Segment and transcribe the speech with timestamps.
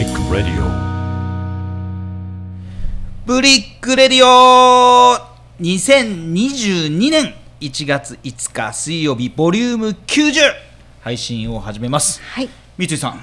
[0.00, 0.64] Brick Radio.
[3.26, 5.18] Brick Radio。
[5.60, 10.54] 2022年1月5日水曜日ボリューム90
[11.02, 12.22] 配信を始めます。
[12.22, 12.48] はい。
[12.78, 13.22] 三井さん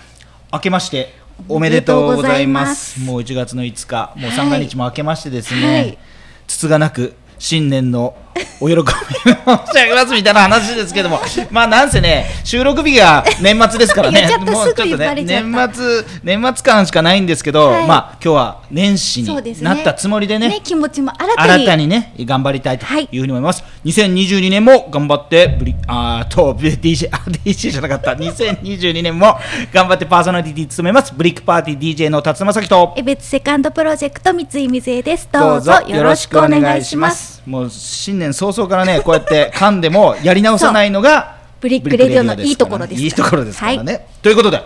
[0.53, 1.15] 明けまして
[1.49, 2.99] おめでとうございます。
[3.03, 5.97] もう1月の5日もうはい三が日も明けましてですね、はい。
[6.45, 8.15] つつがなく新年の
[8.59, 11.19] お喜び申し上げますみたいな話ですけども。
[11.51, 14.27] まあなんせね収録日が年末ですからね。
[14.39, 17.87] もうちょっとね年末年末感しかないんですけど、はい。
[17.87, 21.87] まあ今日は年始になったつもりでねね、気持ちも新たに。
[21.87, 23.07] ね頑張りたいとはい。
[23.11, 28.11] いうふうに思います、2022年も頑張ってブリあーと DJ あ DJ じゃなかった。
[28.11, 29.37] 2022年も
[29.71, 31.13] 頑張ってパーソナリティ務めます。
[31.15, 32.93] ブリックパーティー DJ の辰正樹と。
[32.97, 35.29] え別セカンドプロジェクト三井水江です。
[35.31, 37.36] どうぞぞよろしくお願いします。
[37.47, 44.61] もう新年早々からねこうやって 噛んでもやり直さないのが Brick Radio のいいところですいいところですからね、ということで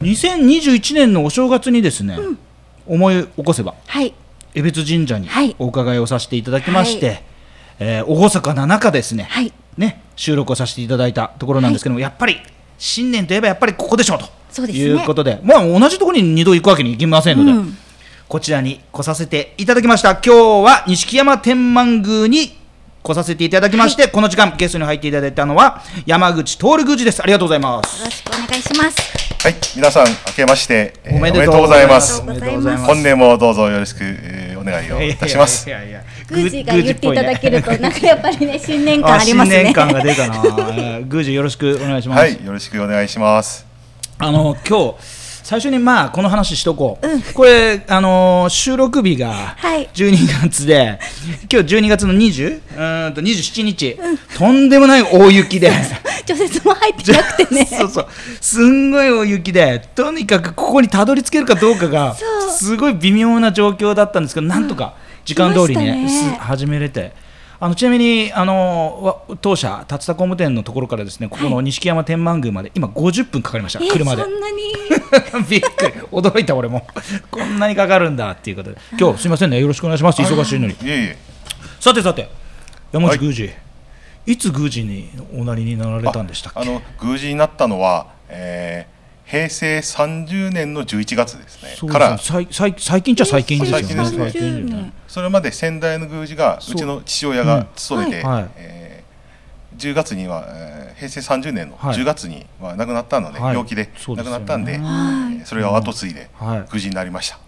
[0.00, 2.16] 2021年のお正月にですね、
[2.86, 4.14] 思い起こせばはい。
[4.54, 5.54] 江別神社にはい。
[5.58, 7.14] お伺いをさせていただきまして、は
[7.78, 9.52] えー厳かな中ですね,、はい。
[9.76, 12.38] ね収録をさせていただいたところなんですけども、やっぱり
[12.78, 14.66] 新年といえばやっぱりここでしょうと。
[14.66, 17.76] いうことでまあ同じところに2度行くわけにいきませんので、うん
[18.30, 20.30] こちらに来させていただきました今日
[20.64, 22.56] は錦山天満宮に
[23.02, 29.42] 来させていただきまして、この時間ゲストに入っていただいたのは山口徹宮司ですありがとうございますよろしくお願いします。
[29.42, 32.20] はい、皆さん明けまして、えーおめでとうございますす。
[32.20, 35.68] おめでとうございます本年もどうぞよろしく、えーお願いをいたします。
[35.68, 39.56] いやいやいやグージーが言っていただけると、なんかやっぱりね、新年感ありますね。
[39.56, 43.66] 新年感が出たなえー宮司よろしくお願いします、はい、よろしくお願いします。
[44.18, 45.19] あの今日
[45.50, 49.88] 最初にまあこの話しとこう、これあのー収録日がはい。
[49.92, 51.00] 12月で、
[51.52, 53.98] 今日12月の20うーんと27日、
[54.38, 55.72] とんでもない大雪で。
[56.24, 57.66] 除雪も入ってなくてね。
[57.66, 58.06] そうそう。
[58.40, 59.82] すんごい大雪で。
[59.96, 62.14] とにかくここにたどり着けるかどうかが
[62.52, 64.94] すごい微妙な状況だったんですけどなんとか
[65.24, 66.08] 時間通りにねね。
[66.08, 67.10] す始めれて。
[67.62, 74.22] あのちなみにあのわ当社竜田工務店のところからですねここの錦山天満宮まで今50分かかりました、え車で。
[74.22, 74.56] そんなに？
[75.48, 75.92] びっくり。
[76.10, 76.86] 驚いた俺も。
[77.30, 78.78] こんなにかかるんだっていうことで。
[78.98, 79.60] 今日すいませんね。
[79.60, 80.22] よろしくお願いします。
[80.22, 80.74] 忙しいのに。
[81.80, 82.30] さてさて
[82.92, 83.16] 山はい。
[83.18, 83.50] 内宮司、
[84.26, 86.60] い、つ宮司におなりになられたんでしたっけ？
[86.60, 88.99] あの宮司になったのは、えー
[89.30, 91.88] 平成30年の11月ですね。
[91.88, 92.18] から。
[92.18, 93.84] 最最最近っちゃ最近ですよね。
[93.84, 93.94] 最
[94.32, 94.92] 近ですね。
[95.06, 96.74] それまで先代の宮司がそう。
[96.74, 98.50] うちの父親が勤めて、うんはい。
[98.56, 98.90] えー
[99.78, 101.96] 10月には、えー平成30年のはい。
[101.96, 103.54] 10月には亡くなったので、はい。
[103.54, 104.80] 病気で亡くなったんで、はい。
[105.36, 106.58] えーそれを後継いではい。
[106.58, 107.38] 宮司になりました。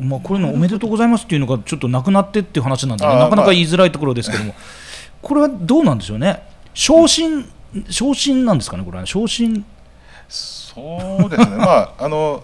[0.00, 4.54] まあ、これのおめでとうございますっていうのがちょっとなくなってっていう話なんで、ね、なかなかまあ言いづらいところですけども、
[5.22, 6.42] これはどうなんでしょうね。
[6.74, 7.48] 昇進
[7.88, 9.06] 昇進なんですかねこれは。
[9.06, 9.64] 昇進
[10.74, 12.42] そうですね、まあ、あの、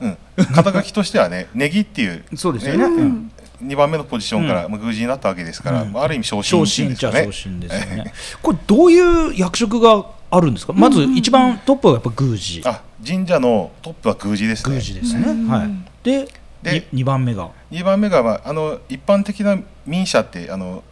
[0.00, 0.16] うん、
[0.54, 2.84] 肩書きとしてはね、ネギっていう、そうですよね。
[2.84, 3.30] うん。
[3.62, 5.92] 2番目のポジションから、まあ、宮司になったわけですから、うん。
[5.92, 7.24] まあ、ある意味昇昇進ですよね。
[7.24, 8.12] 昇進ですよね。
[8.42, 10.72] これどういう役職があるんですか？
[10.72, 12.62] まず一番トップはやっぱ宮司。
[12.64, 14.70] あ神社のトップは宮司ですね。
[14.72, 14.82] 宮。
[14.82, 15.24] 司ですね。
[15.48, 15.70] はい。
[16.02, 16.28] で
[16.62, 17.50] で2番目が。
[17.70, 19.56] 2番目が、まあ、あの一般的な
[19.86, 20.82] 民社ってあの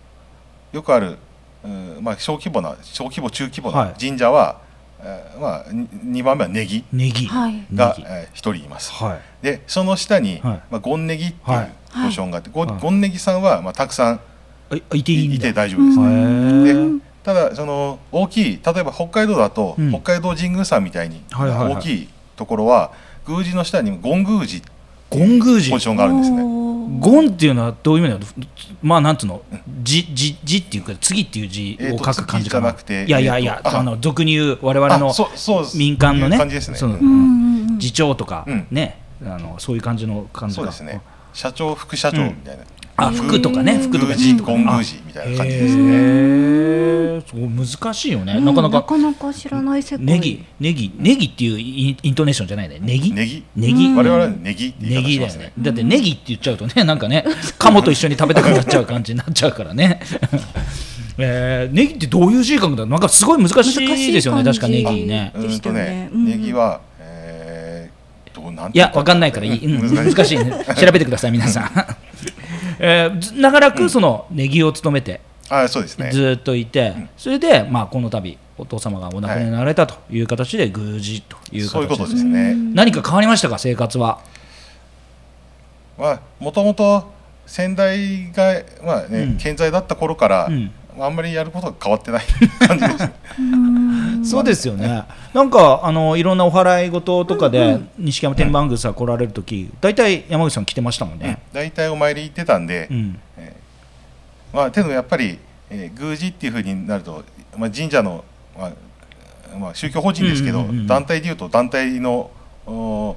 [0.72, 1.18] よくある、
[1.64, 3.88] うんまあ、小規模な小規模中規模はい。
[3.88, 4.60] な神社は、
[5.04, 7.26] えーまあ、2番目はネギネギ。
[7.26, 7.66] はい。
[7.74, 8.92] が、えー、1人います。
[8.92, 9.44] はい。
[9.44, 10.62] でその下に、はい。
[10.70, 11.72] まあ、ゴンネギっていうはい。
[11.92, 12.80] ポジションがあって、ゴはい。
[12.80, 14.20] ゴンネギさんは、まあ、たくさん
[14.70, 15.36] あいていいんだ。
[15.36, 15.98] いて大丈夫です。
[15.98, 16.98] ね。
[16.98, 19.90] でただその大きい例えば北海道だと、うん。
[19.90, 21.74] 北海道神宮山みたいに、はいはいはい。
[21.74, 22.92] 大きいところは
[23.26, 24.62] 宮司の下にゴン宮司
[25.10, 25.70] ゴン宮司。
[25.70, 26.42] ポジションがあるんですね。
[27.00, 28.46] ゴンっていうのはどういう意味なの
[28.82, 29.42] まあなんつうの
[29.82, 36.38] じじじっていうか次っていう字を書く感じかな、くていやいやいや、あの俗に言う我々のそうそう民間のね。
[36.60, 41.00] そのうん次長とか、ねあのそういう感じの感じかそうですね。
[41.32, 42.64] 社長副社長みたいな、
[42.96, 45.92] あ服とかね服とか宮司ゴン宮司みたいな感じですね。
[45.92, 45.96] へ
[47.18, 50.04] えそう難しいよね、なかなかなかなか知らない世界。
[50.04, 52.78] ネギネギネギっていうインイントネーションじゃないね。
[52.80, 53.12] ネギ？
[53.12, 53.44] ネギ？
[53.54, 53.94] ネギ？
[53.94, 55.08] 我々はネギって言ネいね。
[55.10, 55.52] ギだよね。
[55.58, 57.24] だってネギって言っちゃうとねなんかね
[57.58, 60.00] 鴨と一緒に食べたくなっちゃう感じになっちゃうからね。
[61.18, 62.86] えー、ネギってどういう字書くんだ？
[62.86, 64.42] なんかすごい難しいですよね。
[64.44, 65.32] 確かネギね。
[65.34, 66.24] うんとね、うん。
[66.24, 70.64] ネギは、えー、どうなんいやわかんないからいい、うん、難しいね。
[70.74, 71.70] 調べてください皆さん、
[72.84, 76.10] えーず長らくそのネギを務めてあそうですね。
[76.10, 82.54] ずーっといて、それで、まあ、この度お父様がお亡くなりになられたという形で宮司というそういうこと形ですね。
[82.74, 84.20] 何か変わりましたか生活は？
[85.96, 87.12] まあもともと
[87.46, 89.36] 先代がまあね、うん。
[89.36, 92.24] 健在だった頃から、うんあんまりやることが変わってない
[92.66, 93.14] 感じですね。
[94.24, 95.04] そうですよね。
[95.32, 101.38] なんかあのいろんなお祓い事とかで西山天満宮さん来られる時、大体山口さん来てましたもんね。
[101.52, 103.18] 大体お参り行ってたんで、うん。
[104.52, 105.38] まあけどやっぱり、
[105.70, 107.24] えー宮司っていうふうになると、
[107.56, 108.24] まあ、神社の、
[108.56, 108.72] まあ
[109.58, 112.30] まあ、宗教法人ですけど、団体でいうと団体の
[112.66, 113.16] お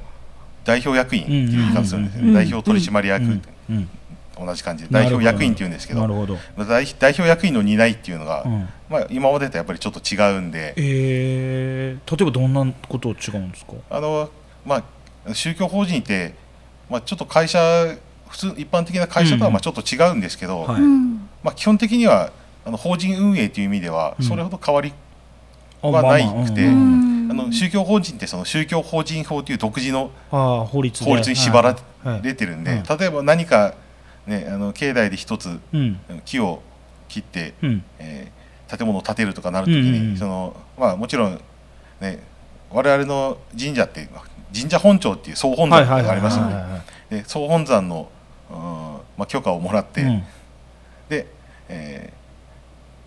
[0.63, 3.41] 代表役員っていう言い方するんですよ代表取締役、
[4.37, 4.83] 同じ感じ。
[4.83, 6.01] で代表役員っていうんですけど。
[6.01, 6.35] なるほど。
[6.55, 8.69] まあ代代表役員の担いっていうのが、うん。
[8.89, 10.73] まあ、今までとやっぱりちょっと違うんで。
[10.77, 13.73] えー、例えばどんなこと違うんですか？
[13.89, 14.29] あの、
[14.65, 14.83] ま
[15.25, 16.35] あ、宗教法人って、
[16.89, 17.59] まあ、ちょっと会社
[18.27, 20.81] 普通一般的な会社とはまあちょっと違うんですけど、はい。
[20.81, 21.29] うん。
[21.43, 22.31] まあ、基本的には
[22.65, 24.25] あの法人運営という意味ではうん。
[24.25, 24.93] それほど変わり、
[25.81, 27.27] あはないくてうん。
[27.31, 32.07] あの宗教法人ってその宗教法人法という独自の法律に縛らはい。
[32.07, 32.21] はい。
[32.21, 33.73] れてるんで、うん例えば何か、
[34.27, 35.99] ね、あの境内で一つうん。
[36.25, 36.61] 木を
[37.07, 37.83] 切って、うん。
[37.99, 41.39] えー建物を建てるとかなるときに、うんうんそのまあ、もちろん、
[42.01, 42.19] ね、
[42.71, 44.09] 我々の神社って
[44.53, 46.53] 神社本庁っていう総本山がありますよね。
[46.55, 48.09] はいはいはいで総本山の、
[48.49, 50.23] うんまあ、許可をもらって、うん。
[51.07, 51.27] で、
[51.69, 52.11] え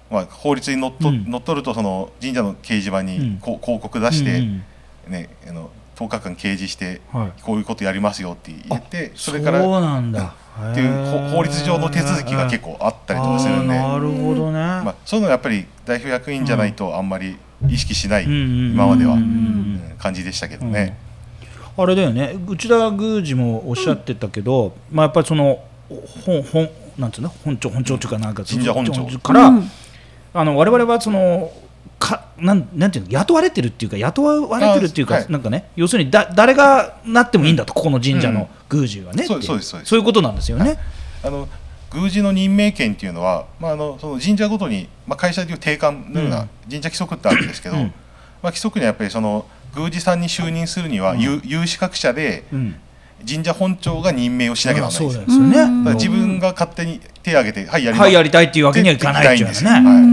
[0.09, 1.29] ーまあ、法律にのっと、うん。
[1.29, 3.07] のっとるとその神社の掲示板うん。
[3.07, 4.63] にこう広告出して、うん。
[5.09, 7.01] ね、あの10日間掲示して
[7.43, 10.37] こういうことやりますよって言ってそれからそうなんだ
[10.71, 17.37] っていう法律上の手続きが結構あったりとかするんで、なるほどね、まあ、そういうのはやっぱり代表役員じゃないとあんまり
[17.69, 19.17] 意識しない今までは、
[19.99, 20.97] 感じでしたけどね。
[21.77, 25.63] あれだよね内田宮司もおっしゃってたけど、まあやっぱりその
[26.25, 26.69] 本本
[26.99, 29.71] なんつうの本庁本庁っていうかなんか神社本庁から、うん
[30.35, 31.51] あの我々はその
[31.99, 35.33] かなんなんていうの雇われてるっていうか雇われてるっていうか、あはい。
[35.33, 39.77] なんかね要するにだ誰がなってもいいんだと、ここの神社の宮司はね、そうっていそうです。
[39.85, 40.79] そういうことなんですよね。
[41.25, 41.49] あの
[41.93, 46.51] 宮司の任命権っていうのは、まあ、あのその神社ごとに、まあ、会社でいう定款のよううなん。
[46.69, 47.83] 神社規則ってあるんですけど、うん。
[47.83, 47.93] まあ、
[48.45, 51.21] 規則にはやっぱりその宮司さんに就任するには、うん。
[51.21, 52.77] 有有資格者でうん、
[53.27, 55.25] 神社本庁が任命をしなきゃならないんですよ。
[55.27, 55.95] そうですよね。
[55.95, 59.71] 自分が勝手に手を挙げて、はい、やりはいやりたいっていうわけにはいかないっていうね、んですよ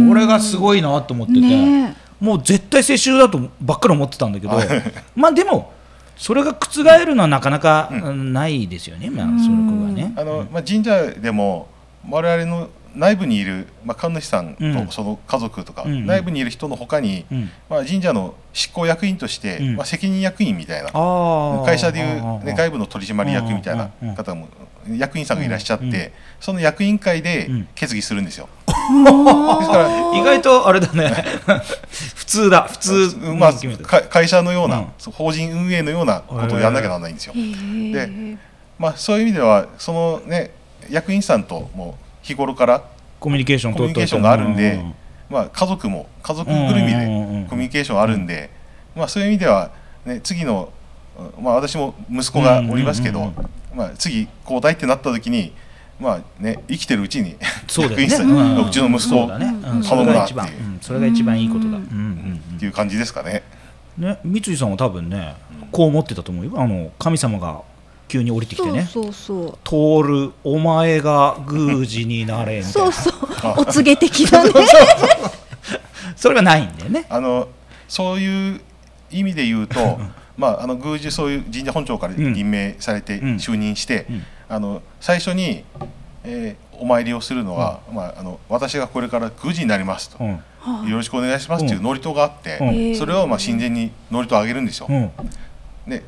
[0.09, 4.67] これがすごいなと思ってて、ねもう絶対世襲だとばっかり思ってたんだけどはい
[5.15, 5.73] まあでも
[6.15, 9.61] それが覆るのはなかなかないですよね、まあ、それが
[9.91, 10.13] ね。
[10.15, 11.67] あのまあ、神社でも
[12.09, 14.87] 我々の内部にいる、まあ、神主さんうん。
[14.87, 16.05] とその家族とか、うんうん。
[16.05, 17.49] 内部にいる人のほかに、うん。
[17.69, 19.75] まあ、神社の執行役員として、うん。
[19.75, 20.91] まあ、責任役員みたいな
[21.65, 24.47] 会社でいう、ね、外部の取締役みたいな方も
[24.89, 27.67] 役員さんがいらっしゃって、うんうんその役員会でうん。
[27.73, 28.47] 決議するんですよ。
[28.67, 28.71] で
[29.65, 31.11] すから意外とあれだね。
[32.15, 32.63] 普通だ。
[32.63, 33.53] 普通まあ、
[34.09, 37.33] 会社のような、法人運営のようなことをやらなきゃならないんですよ。
[37.33, 38.37] で
[38.77, 40.51] まあ、そういう意味ではその、ね、
[40.89, 42.83] 役員さんとも日頃から
[43.19, 44.83] コミュニケーションコミュニケーションがあるんで、
[45.29, 48.49] まあ、家族も家族ぐるみでコミュニケーションあるんで、
[48.95, 49.71] まあ、そういう意味では、
[50.05, 50.71] ね、次の、
[51.37, 53.31] うんまあ、私も息子がおりますけど、
[53.75, 55.53] まあ、次交代ってなった時に、
[55.99, 57.35] まあね、生きてるうちに
[57.67, 58.03] そうだよね。
[58.09, 60.67] 役員さん、うちの息子を頼むれが一番、なっていう。
[60.67, 61.81] うん、それが一番いいことだ、っ
[62.59, 63.43] ていう感じですかね。
[63.59, 63.65] うん
[63.97, 65.35] ね、三井さんは多分ね
[65.71, 66.51] こう思ってたと思うよ。
[66.57, 67.61] あの神様が
[68.07, 68.87] 急に降りてきてね。
[68.91, 72.91] そうそう「通るお前が宮司になれ」みたいな。
[72.93, 73.13] そうそう。
[73.41, 74.51] そうお告げ的なね。
[76.15, 77.05] それがないんだよね。
[77.09, 77.47] あの
[77.87, 78.61] そういう
[79.11, 79.99] 意味で言うと、
[80.37, 83.35] まあ、あの宮司そういう神社本庁からうん任命されてうん。
[83.35, 84.23] 就任して、うん。
[84.49, 85.63] あの最初に、
[86.23, 90.43] えーお参りをするのは、まあ、あの私がこれから宮司になりますと、うん。
[90.59, 94.87] はよろしくお願いしますという祝詞があって、それをまあ神前に祝詞をあげるんですよ。
[94.89, 95.11] うん。
[95.87, 96.03] で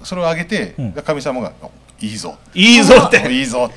[0.00, 0.92] そそれをあげて、うん。
[0.92, 3.70] 神様がお「いいぞ」いいぞっていいぞ」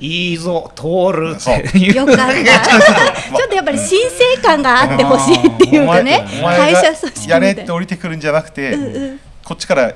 [0.00, 1.94] いいぞ通るっていう。
[1.94, 2.34] よかった。
[2.34, 6.26] ちょっとやっぱり神聖感があってほしいっていうかね。
[6.40, 9.20] お前会が社組織やれって降りてくるんじゃなくて、うんうん。
[9.44, 9.92] こっちから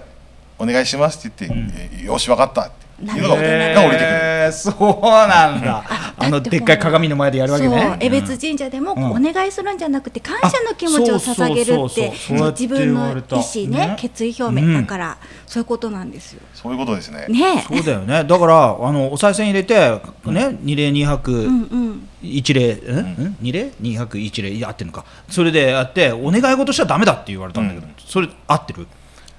[0.59, 4.53] お願いしますって言って、うんえよし分かったっていうのが,、なるが降りてくる。
[4.53, 5.85] そうなんだ。
[6.19, 9.11] あのでっかい鏡の前でやるわけそうね江別神社でもうん。
[9.11, 12.12] お願いするんじゃなくて感謝の気持ちを捧げるって
[12.53, 14.75] 自分の意思ねね決意表うん。
[14.75, 16.41] 明だからそういうことなんですよ。
[16.55, 17.26] そういうことですね。
[17.29, 18.25] ねそうだよね。
[18.25, 22.09] だからあのお賽銭入れてね二礼二拍うんうん。
[22.23, 22.99] 一礼うん？
[22.99, 23.37] うん。
[23.41, 23.71] 二礼？
[23.79, 24.50] 二拍一礼。
[24.50, 25.05] いや合ってるのか。
[25.29, 27.87] それでやってお願い事しちゃダメだって言われたんだけど。
[27.87, 27.95] うん。
[27.99, 28.87] それ合ってる？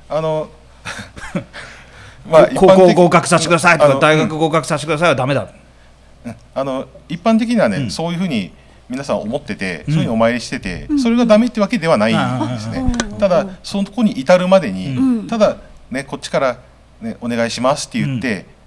[0.09, 0.49] あの
[2.55, 5.47] 高校合格させてくださいとあのか大学合格させてくださいはダメだ。
[6.25, 6.35] うん。
[6.53, 7.91] あの一般的にはね、うん。
[7.91, 8.51] そういうふうに
[8.89, 9.93] 皆さん思ってて、うん。
[9.93, 12.79] そういうふうにお参りしてて、それがダメってわけではないんですね。
[12.79, 13.17] うん。
[13.17, 15.27] ただそのとこに至るまでに、うん。
[15.27, 15.57] ただ
[15.89, 16.59] ねこっちから
[17.01, 18.57] ねお願いしますって言って、ええー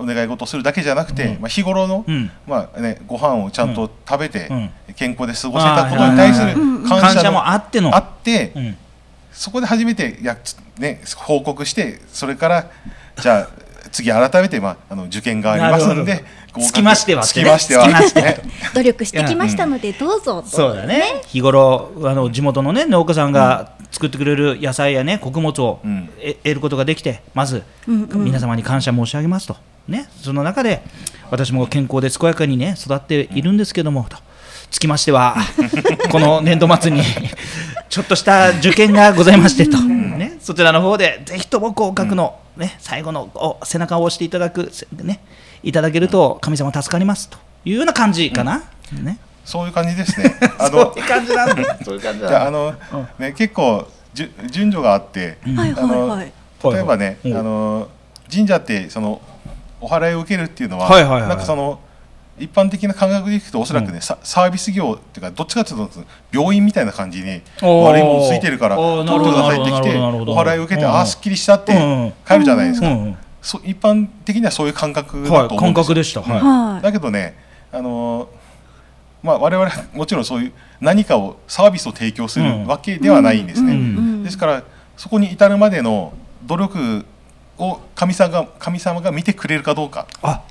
[0.00, 1.40] お願い事をするだけじゃなくて、うん。
[1.42, 2.30] まあ、日頃の、うん。
[2.46, 4.70] まあね、ご飯をちゃんと食べて、うん。
[4.94, 6.54] 健康で過ごせたことに対する
[6.88, 7.94] 感感謝もあっての。
[7.94, 8.76] あって、うん
[9.34, 12.70] そこで初めてや、つね、報告してそれから
[13.20, 13.48] じゃあ
[13.90, 16.24] 次改めて、まあ、あの受験がありますんなるで
[16.60, 17.84] つきましてはつきましては。
[17.84, 18.26] つきましては。
[18.26, 18.40] ね。
[18.74, 20.48] 努力してきましたのでどうぞと。
[20.48, 21.22] そうだね。
[21.26, 26.08] 日頃あの地元のね農家さんが作ってくれる野菜やね穀物をうん。
[26.20, 28.24] え得ることができてまずうんうん。
[28.24, 29.56] 皆様に感謝申し上げますと。
[29.88, 30.08] ね。
[30.22, 30.82] その中で
[31.30, 34.16] 私も健康で健やかにね育っているんですけどもと。
[34.70, 35.36] つきましては
[36.10, 37.00] この年度末に
[37.94, 45.20] ちょっとした受験がございましてと、ね、そちらの方でぜひとも合格の、ね、最後のお背中を押していただく、せね、
[45.62, 48.64] いただけると神様助かりますというような感じかな。
[49.00, 49.20] ね。
[49.44, 50.34] そういう感じですね。
[50.58, 51.78] あのそういう感じなんだ。
[51.84, 52.74] そういう感じじゃああの、
[53.20, 56.32] ね、結構じゅ順序があって、あのはい
[56.64, 57.40] 例えばね、はいはい。
[57.40, 57.88] あの
[58.28, 59.22] 神社ってその
[59.80, 61.28] お祓いを受けるっていうのは、はいはいはい。
[61.28, 61.78] なんかその
[62.38, 70.90] 一般的な感覚でいくとおそらくね、ササービス業っていうかどっちかというと病院みたいな感じに悪いものついてるから取ってくださいってきてお祓いを受けて、うん。
[70.90, 72.12] ああすっきりしたってうん。
[72.26, 73.04] 帰るじゃないですか、うん。
[73.04, 73.16] うん。
[73.40, 75.84] そう一般的にはそういう感覚だはい、感と思うんですよ。
[75.84, 76.22] 覚でした。
[76.22, 76.40] はい。
[76.40, 76.82] はい。
[76.82, 77.36] だけどね、
[77.70, 78.26] あのー
[79.22, 82.64] まあ、我々もちろんそういう何かをサービスを提供すうん。
[82.64, 83.72] るわけではないんですね。
[83.72, 83.78] うん。
[83.78, 84.24] うん。
[84.24, 84.64] ですから
[84.96, 86.12] そこに至るまでの
[86.44, 87.06] 努力
[87.58, 90.06] を神様が神様が見てくれるかどうか。
[90.22, 90.42] あ、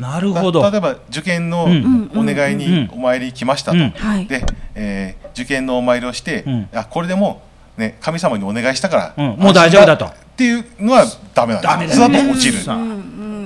[0.00, 0.68] なるほど。
[0.70, 2.10] 例えば受験のうん。
[2.16, 2.90] お願いにうん。
[2.94, 6.68] お参り来ましたと、で、えー受験のお参りをして、うん。
[6.74, 7.42] あこれでも
[7.78, 9.36] う、ね、神様にお願いしたから、うん。
[9.36, 10.06] もう大丈夫だと。
[10.06, 11.04] っていうのは
[11.34, 11.98] ダメなんです。
[11.98, 12.58] ダメだと落ちる。
[12.58, 12.86] さあうんう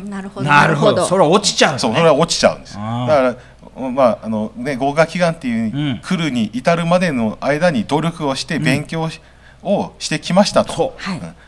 [0.06, 0.10] ん。
[0.10, 0.48] なるほど。
[0.48, 1.04] なるほど。
[1.04, 1.78] それは落ちちゃう。
[1.78, 2.74] そうそれは落ちちゃうんです。
[2.74, 3.36] だか
[3.76, 6.00] らまああのね合格祈願っていう、うん。
[6.02, 9.20] 来るに至るまでの間に努力をして勉強し
[9.62, 10.96] をしてきましたと、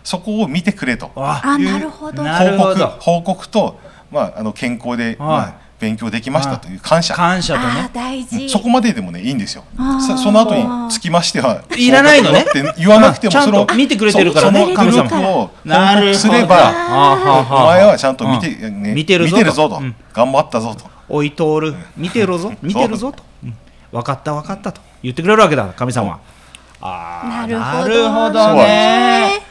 [0.02, 1.12] そこを見てくれと。
[1.16, 2.84] あ、あいう報告。
[2.98, 3.78] 報告と
[4.10, 5.44] まああの健康で、まはい。
[5.46, 7.14] あ、勉強できましたという感謝。
[7.14, 7.90] 感謝とね。
[7.92, 8.48] 大事。
[8.48, 9.64] そこまででもねいいんですよ。
[10.00, 12.42] そその後につきましては いらないのね。
[12.42, 14.60] って言わなくてもちゃんとその見てくれてるからね。
[14.60, 18.82] そその神様努力を報なるほど告すれあばーお前はちゃんと見て,、うん。
[18.82, 19.68] ね、見てるぞと。
[19.68, 19.94] と、うん。
[20.14, 20.84] 頑張ったぞと。
[21.08, 23.22] おいとおる、見てるぞ、 見てるぞと。
[23.44, 23.54] うん。
[23.92, 26.18] 分かった分かったと言ってくれるわけだ、神様は。
[26.80, 27.78] ああ、なるほど。
[27.80, 29.45] なるほどそうね。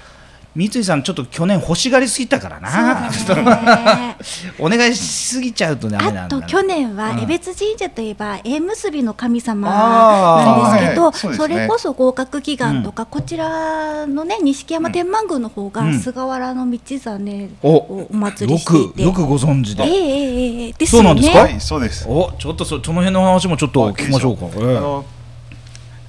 [0.56, 3.12] 三井さん、ちょっと去年欲しがりすぎたからな。
[3.12, 4.16] そうだね
[4.58, 6.42] お願いしすぎちゃうとダメなあんだな。
[6.44, 19.84] と去年はうん江別神社といえば縁結びの神様あなんですけど、ーはいそれこそ合格祈願とか、こちらのね錦山天満宮の方がうん菅原道真おをお祭りよしていて、くよくご存知で。
[19.84, 21.40] ええええええですよねそうなんですか？
[21.40, 22.06] はい、そうです。
[22.08, 24.46] おちょっとそその辺の話もちょっと聞きましょうか。
[24.46, 25.06] あの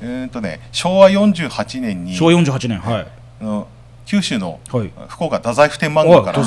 [0.01, 3.07] えーとね、昭和48年に昭和48年、はい。
[3.41, 3.67] あの
[4.07, 4.91] 九州のはい。
[5.09, 6.43] 福岡太宰府天満宮から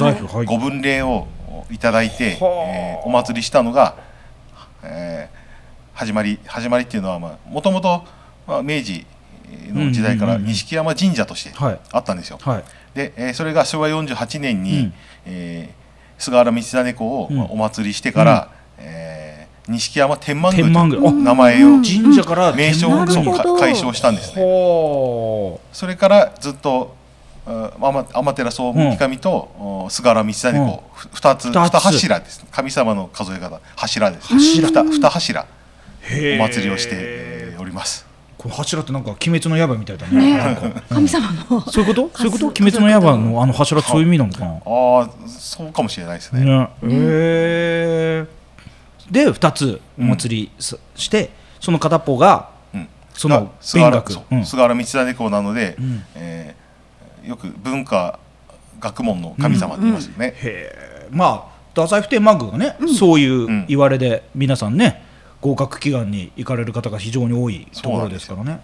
[0.45, 1.27] ご分霊を
[1.69, 2.69] いただいて、はあ。
[2.69, 3.95] えーお祭りしたのが、
[4.83, 5.39] えー
[5.93, 8.03] 始まり始まりっていうのはもともと
[8.63, 9.05] 明治
[9.73, 10.53] の時代からうんうんうんうん。
[10.53, 11.79] 錦山神社としてはい。
[11.91, 12.39] あったんですよ。
[12.41, 12.63] はい。
[12.93, 14.93] で、えーそれが昭和48年に、うん。
[15.25, 15.79] えー
[16.21, 21.83] 菅原道真公を、お祭りしてから、えー錦山天満宮という名前を、うん。
[21.83, 23.05] 神社から名称を
[23.57, 24.41] 解消したんですね。
[24.41, 26.98] ほそれからずっとあ
[27.49, 32.45] 天天照総務神と、お菅原道真公、ふ二つ二柱です。
[32.51, 33.59] 神様の数え方。
[33.75, 34.27] 柱です。
[34.27, 34.69] 柱。
[34.83, 35.41] 二二柱。
[35.41, 38.05] お祭りをしてえーおります。
[38.37, 40.37] この柱ってなんか鬼滅の刃みたいだね。
[40.37, 40.81] なんか。
[40.89, 41.61] 神様の。
[41.61, 42.17] そういうこと？
[42.17, 42.51] そういうこと？
[42.51, 44.27] 数鬼滅の刃のあの柱そういう意味な？
[44.27, 44.51] のかな。
[44.53, 46.45] ああそうかもしれないですね。
[46.45, 46.69] ね。
[46.83, 49.11] へー。
[49.11, 52.87] で二つお祭りすしてその片方がうん。
[53.13, 54.13] その勉学。
[54.31, 54.35] う。
[54.35, 54.45] ん。
[54.45, 56.05] 菅原道真公なので、ん。
[56.13, 56.68] えー
[57.29, 58.19] よく文化
[58.79, 65.03] 学問の神様って言いますよね、へーまあ太宰府天満宮がね、そういう言われで皆さんね
[65.39, 68.59] 合格祈願に行かれる方が非常に多いところですからね。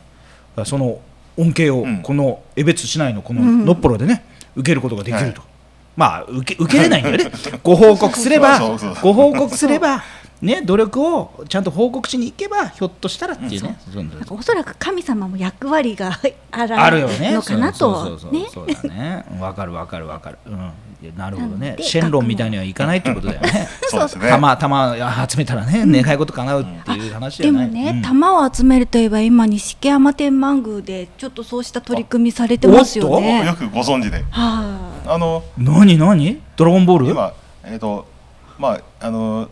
[0.65, 0.99] その
[1.37, 2.01] 恩恵をうん。
[2.01, 3.65] この江別市内のこのうん。
[3.65, 5.47] のっぽろでね受けることができると、は
[5.95, 7.31] まあ受け受けれないんだよね。
[7.63, 8.59] ご報告すれば
[9.01, 10.03] ご報告すれば
[10.45, 13.77] ね努力をちゃんと報告しに行けばひょっとしたらっていうね、
[14.29, 16.19] おそらく神様も役割が
[16.51, 17.33] あるあるよね。
[17.33, 18.47] のかなとね。
[18.53, 19.25] そうだね。
[19.39, 20.37] わかるわかるわかる。
[20.45, 20.71] うん。
[21.17, 21.75] なるほどね。
[21.81, 23.67] シェンロンみたいにはいかないってことだよね。
[23.89, 24.01] そう。
[24.01, 24.29] ですね。
[24.29, 27.69] 玉玉集めたらね、願い事叶うっていう話じゃない。
[27.69, 34.23] でもね、うん玉を集めるといえば今錦山天満宮でちょっとそうした取り組みされてますよおっねよくご存知で。
[34.29, 36.41] はあの何何？
[36.55, 37.09] ドラゴンボール？
[37.09, 37.33] 今
[37.63, 38.07] えっ、と
[38.57, 39.49] まああの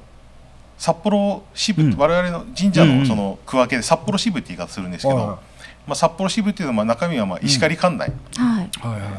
[0.83, 1.97] 札幌支部、うん。
[1.97, 5.37] 我々の神社のその区分けで札幌支部って言い方するんですけど、はいはい。
[5.87, 8.69] まあ、札幌支部っていうのはまあ中身はまあ石狩管内、いはい。
[8.81, 9.11] はいはい。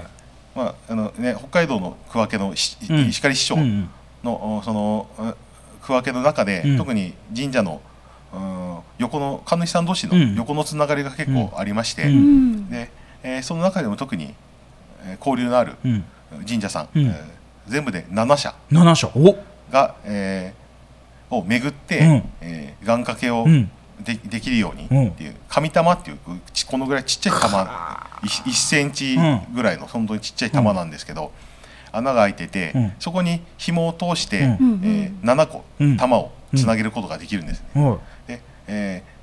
[0.55, 3.09] まああのね、北海道の区分けのしうん。
[3.09, 3.89] 石狩市長うん
[4.23, 5.23] のおそのう
[5.81, 6.77] 区分けの中で、うん。
[6.77, 7.81] 特に神社の
[8.35, 10.35] うん横の神主さん同士のうん。
[10.35, 12.91] 横のつながりが結構ありまして、で
[13.23, 14.35] えーその中でも特に、
[15.07, 16.05] えー交流のあるうん。
[16.47, 16.89] 神社さん、
[17.67, 19.09] 全部で7社7社。
[19.15, 19.35] お。
[19.73, 20.64] が、えー
[21.39, 22.23] を巡って、うん。
[22.41, 23.71] えー願掛けをうん。
[24.01, 26.19] でできるようにうんっていう神玉っていう
[26.53, 27.65] ちこのぐらいちっちゃい玉
[28.23, 29.17] 1, センチ
[29.55, 31.33] ぐらいの本当にちっちゃい玉なんですけど、
[31.93, 32.93] 穴が開いてて、うん。
[32.99, 34.39] そこに紐を通して、
[34.83, 35.97] えー7個うん。
[35.97, 39.15] 玉をつなげることができるんです、はで、えー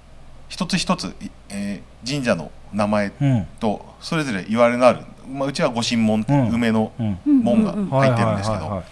[0.48, 3.12] 一つ一つ、いえー神社の名前
[3.60, 5.02] とそれぞれ言われのある、
[5.32, 6.92] まあ、うちは御神門って梅の
[7.26, 7.88] 門がうん。
[7.90, 8.84] 入ってるんですけど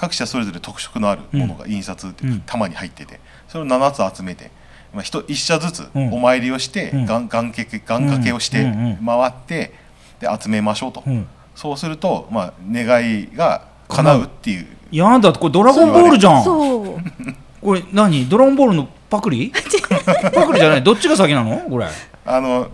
[0.00, 4.50] 各社それぞれ特色のあるものが印刷って玉に入っててそれを7つ集めて、
[4.94, 6.12] まあ、一一社ずつうん。
[6.14, 7.04] お参りをしてうん。
[7.06, 8.64] 願願掛け願掛けをして
[9.04, 9.74] 回って
[10.18, 11.02] で集めましょうと。
[11.06, 11.26] うん。
[11.54, 14.66] そうすると、まあ、願いが叶うっていう。
[14.90, 16.44] やだこれドラゴンボールじゃん。
[16.44, 16.96] そう。
[17.60, 18.26] これ何？
[18.26, 19.52] ドラゴンボールのパクリ？
[20.32, 20.82] パクリじゃない。
[20.82, 21.58] どっちが先なの？
[21.68, 21.86] これ。
[22.24, 22.70] あの、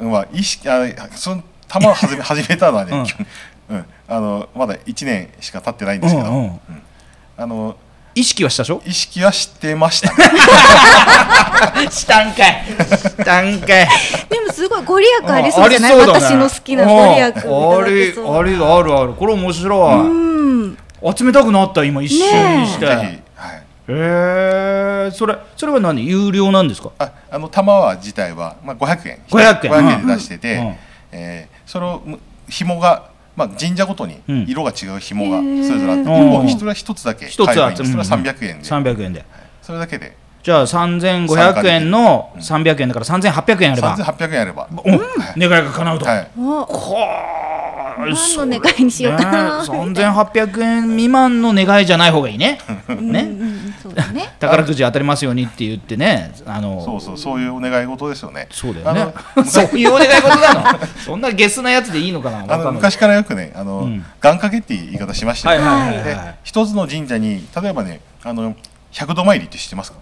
[0.00, 3.06] まあ、意識あその玉を始め始めたのはね、うん
[3.68, 6.44] うん、あのまだ1年しか経ってないんですけど、うんうん。
[6.44, 6.52] うん。
[7.36, 7.76] あの
[8.14, 8.82] 意識はしたでしょ？
[8.84, 10.24] 意識はしてましたね。
[11.90, 12.64] したんかい。
[12.98, 13.88] したんかい。
[14.28, 16.02] でもすごいご利益ありそうじゃない、ね。
[16.06, 19.12] 私の好きなご利益ありあるある。
[19.12, 20.08] これ面白い、う
[20.66, 20.78] ん。
[21.16, 26.04] 集めたくなった今一瞬にして、ぜひ、はい、へえそれそれは何？
[26.04, 26.90] 有料なんですか？
[26.98, 29.18] ああの玉は自体は、まあ、500円。
[29.30, 29.72] 500円。
[29.72, 30.76] 500円で出してて、うん
[31.12, 34.46] えーそれをむ紐が、まあ、神社ごとにうん。
[34.48, 36.06] 色が違う紐がそれぞれあって、うん。
[36.06, 37.90] もう一人は一つだけ買えばいいんです。
[37.92, 39.24] それは300円で、300円で。
[39.62, 40.16] それだけで。
[40.42, 45.00] じゃあ3500円の300円だから3800円あれば、3800円あれば、お願
[45.36, 46.30] いが叶うと、はい、
[48.36, 52.58] 何の願いにしようかな、ね3800円未満の願いじゃない方がいいね。
[52.88, 54.34] ねうんうんそうだね。
[54.40, 58.48] 宝くじ当たりますようにって言ってねあのそうそうそういうお願い事ですよね。
[58.50, 59.14] そうだよね。
[59.46, 60.78] そういうお願い事なの？
[61.04, 64.04] そんなゲスなやつでいいのかなあの昔からよくねあの、うん。
[64.20, 66.34] 願掛けっていう言い方しましたよね、はいはいはいではい。
[66.44, 68.54] 一つの神社に例えばねあの
[68.92, 69.98] 100度参りって知ってますか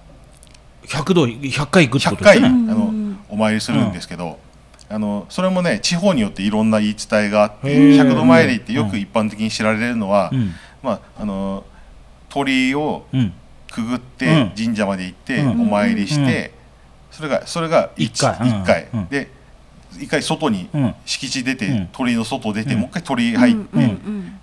[0.86, 2.72] ？100度100回行くってこ100回、とですよね。
[2.72, 2.92] あの
[3.28, 4.38] お参りするんですけど、
[4.88, 7.96] あのそれもね地方によっていろんな言い伝えがあってへー。
[7.96, 10.54] 100度参りってよく一般的に知られるのは、うん。
[10.82, 11.64] まああの
[12.28, 13.32] 鳥居をうん
[13.70, 14.00] くぐっうん。
[14.00, 15.62] て神社まで行ってうん。
[15.62, 16.52] お参りして、
[17.10, 18.36] それがそれが一回。
[18.40, 18.48] うん。
[18.62, 18.88] 一回。
[18.92, 19.06] うん。
[19.06, 19.30] で
[19.98, 20.94] 一回外にうん。
[21.04, 21.88] 敷地出て、うん。
[21.92, 22.80] 鳥居の外出て、うん。
[22.80, 23.94] もう一回鳥居入って、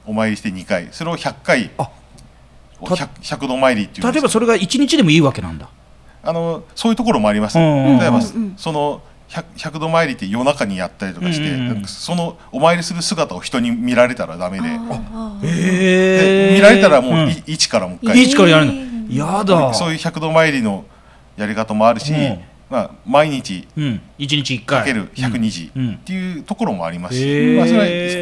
[0.05, 0.88] お参りして2回。
[0.91, 1.89] それを100回あ。
[2.79, 5.69] を 100, 100度参りっていう例えばそれが1日でもいいわけなんだ。
[6.25, 8.53] あのそういうところもあります、例えば、うん。
[8.57, 14.69] その 100, 100度参りって夜中にやったりとかして、そのお参りする姿を人に見られたらダメで。
[14.69, 17.29] 見られたらもう、ん。
[17.29, 18.71] い一からもう一回、一からやるの。
[18.71, 19.73] えーやだ。
[19.73, 20.85] そういう100度参りの
[21.37, 22.39] やり方もあるし、うん。
[22.69, 24.01] まあ、毎日うん。
[24.17, 24.79] 1日1回。
[24.79, 25.87] かける102時うん。
[25.87, 25.93] うん。
[25.95, 27.79] っていうところもありますし、まあ、それ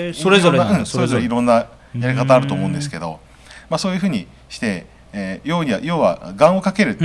[0.09, 1.67] はそれぞれそれぞれいろんな
[1.97, 3.19] やり方あると思うんですけど、
[3.69, 6.97] まあ、そういうふうにして、えー要には要は願をかける。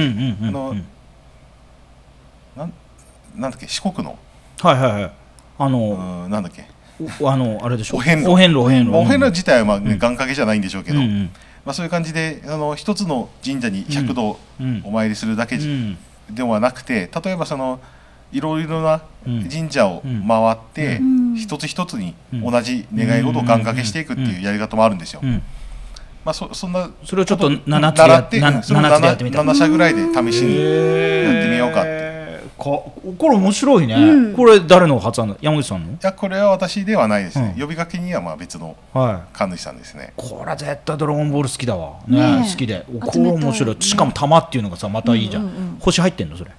[3.66, 4.18] 四国の。
[4.62, 5.12] はいはいはい。
[5.58, 6.66] あうのんなんだっけ。
[7.20, 7.98] おあのあれでしょ。
[7.98, 8.30] お遍路。
[8.30, 8.90] お遍路お遍路。
[8.90, 11.30] まあお遍路自体はまあ、願掛けじゃないんでしょうけど、うんうん
[11.66, 14.82] まあ、そういう感じであの一つの神社に100度うん。
[14.84, 15.98] お参りするだけうん。
[16.30, 17.80] ではなくて例えばその
[18.32, 19.48] いろいろなうん。
[19.48, 21.34] 神社を回って、うん。
[21.34, 22.50] 一つ一つにうん。
[22.52, 25.20] 同じ願い事を願掛けしていくっていうやり方もあるんですよ。
[25.22, 25.42] うん。
[26.24, 32.05] まあ、そそんなそれをちょっとこと7つでや習ってなうんそれを7つでやってみた 7, 社ぐらいで試しにややってみようかってか
[32.66, 34.34] これ面白いね、うん。
[34.34, 35.36] これ誰の発案だ？
[35.40, 35.92] 山口さんの？
[35.92, 37.60] いやこれは私ではないですね、うん。
[37.62, 39.36] 呼びかけにはまあ別のはい。
[39.36, 40.12] 神主さんですね。
[40.16, 42.00] これは絶対ドラゴンボール好きだわ。
[42.06, 42.50] ねねえ。
[42.50, 42.84] 好きで。
[43.00, 43.76] これ面白い。
[43.80, 45.76] しかも玉っていうのがさまたいいじゃん,、うんうんうん。
[45.80, 46.50] 星入ってんのそれ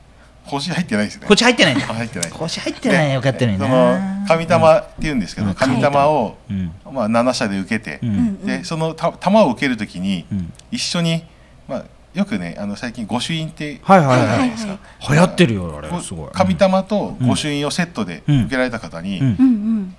[0.45, 1.27] 星入ってないですね。
[1.27, 1.85] 星入ってないんだ。
[1.89, 2.29] あ入ってない。
[2.29, 5.55] 星入ってないよかったのにでそなの神玉っていうんですけど、うん。
[5.55, 7.99] 神玉を、うんまあ、7社で受けて、
[8.45, 10.53] でそのた玉を受けるときに、うん。
[10.71, 11.23] 一緒に、
[11.67, 14.19] まあ、よくねあの最近御朱印ってはいはいはい。
[14.19, 14.77] あるじゃないですか、
[15.09, 16.29] 流行ってるよあれこすごい。
[16.31, 18.41] 神玉と御朱印をセットでうん。
[18.41, 19.19] 受けられた方に、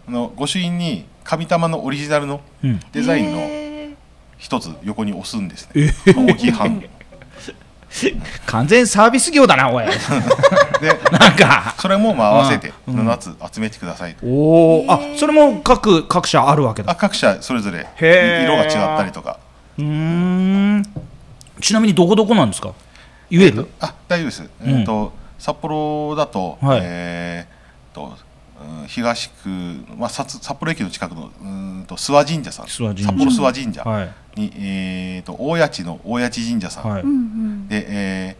[0.08, 2.80] あの御朱印に神玉のオリジナルのうん。
[2.92, 3.94] デザインのへ
[4.38, 6.80] 一つ横に押すんですね、まあ大きい版。
[6.80, 6.90] で
[8.44, 9.84] 完全サービス業だなおい。
[11.18, 11.74] なんか。
[11.78, 13.08] それもまあ合わせてうん。
[13.08, 16.92] 7つ集めてくださいと、おおあそれも各各社あるわけだ。
[16.92, 19.38] あ各社それぞれ色が違ったりとか。
[19.78, 20.82] うーん
[21.60, 22.74] ちなみにどこどこなんですか？
[23.30, 23.68] 言える？
[23.80, 26.80] あ大丈夫です、うんえっと札幌だと、はい。
[26.82, 27.48] えーっ
[27.94, 28.16] と、
[28.60, 29.48] うん東区、
[29.96, 32.66] まあ、札札幌駅の近くのうーんと諏訪神社さん。
[32.66, 33.04] 諏訪神社。
[33.06, 34.40] 札幌諏訪神社はい。
[34.40, 37.02] に、えー、と大谷地の大谷地神社さん、はい。
[37.68, 38.36] で、え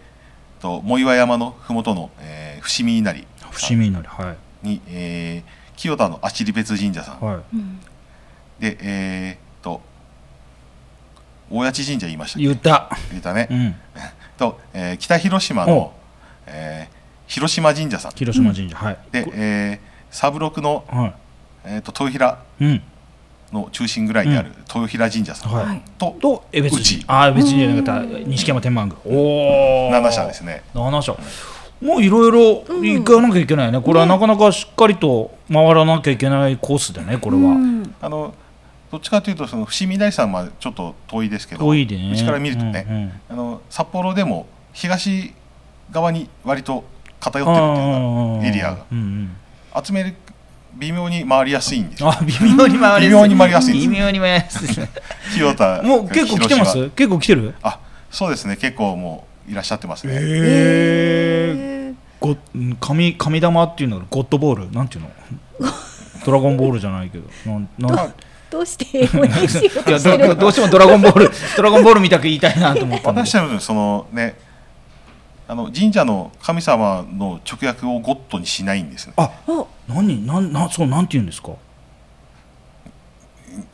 [0.58, 4.66] ー、と藻岩山の麓の、えー伏見稲荷伏見稲荷はい。
[4.66, 7.36] に、えー清田の足利別神社さん、はい。
[7.54, 7.78] うん。
[8.58, 9.47] でえー、と
[11.50, 12.46] 大谷地神社言いましたっけ？
[12.46, 12.90] 言った。
[13.10, 13.74] 言ったね、うん。
[14.36, 15.92] と、えー北広島おの、
[16.46, 18.12] えー広島神社さん。
[18.12, 18.98] 広島神社はい。
[19.12, 21.12] で、えーサブロクの、は
[21.64, 22.82] えー、と豊平いうん。
[23.52, 25.66] の中心ぐらいにある豊平神社さん、はい。
[25.66, 28.18] はいとと江別神ああ江別神じゃなかった。
[28.26, 28.98] 錦山天満宮。
[29.18, 30.62] おお7社ですね。
[30.74, 31.16] 7社。
[31.80, 37.94] もういろいろ行かなきゃいけないね、これはなかなかしっかりと回らなきゃいけないコースでねこれは、うん。
[38.02, 38.34] あの
[38.90, 42.12] どっちかというとその伏見稲荷さんはちょっと遠いですけど遠いでね。
[42.12, 43.12] うちから見るとね、うんうん。
[43.30, 45.34] あの札幌でも東
[45.90, 46.84] 側に割と
[47.20, 48.86] 偏ってるっていうかエリアが。
[48.90, 49.00] うんう
[49.80, 49.84] ん。
[49.84, 50.14] 集める
[50.76, 52.10] 微妙に回りやすいんですよ。
[52.10, 54.90] あ微妙に回り微妙に回りやすい微妙に回りやすいですね。
[55.34, 56.90] 清田もう結構来てます？
[56.90, 57.54] 結構来てる？
[57.62, 58.56] あそうですね。
[58.56, 61.94] 結構もういらっしゃってますね、えへー。
[62.20, 64.70] ごうん神神玉っていうのがゴッドボール？
[64.72, 65.10] なんていうの？
[66.24, 67.24] ドラゴンボールじゃないけど。
[67.46, 68.14] なんなん？
[68.50, 74.36] どうして英語にしよういやとしてるどどうしてもドラゴンボール ドラゴンボールみたく言いたいなと思ったんで私たちのそのね
[75.46, 79.14] あの神社の神様の直訳をゴッドにしないんですね。
[79.16, 81.52] あお何なんなんそうなんて言うんですか？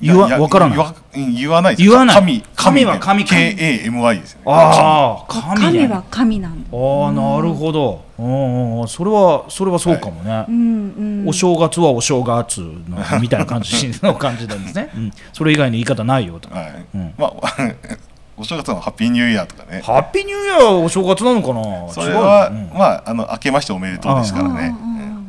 [0.01, 0.77] 言わわからない。
[0.77, 2.17] 言わうん言わないです言わない。
[2.17, 3.25] 神神は神。
[3.25, 4.43] KAMY ですね。
[4.47, 5.33] ああ。
[5.57, 5.73] 神。
[5.79, 6.77] ね神は神なんだ。
[6.77, 8.05] ああなるほど。
[8.19, 11.29] うんうんそれはそれはそうかもね、うんうん。
[11.29, 16.85] お正月はお正月のみたいな感じの感じなんですね、 うん、それ以外の言い方ないよとはい。
[16.95, 17.15] うん。
[17.19, 17.33] まあ
[18.37, 19.81] お正月のハッピーニューイヤーとかね。
[19.83, 21.93] ハッピーニューイヤーはお正月なのかな？
[21.93, 22.79] それは、違うん。
[22.79, 24.75] まああの明けましておめでとうですからね。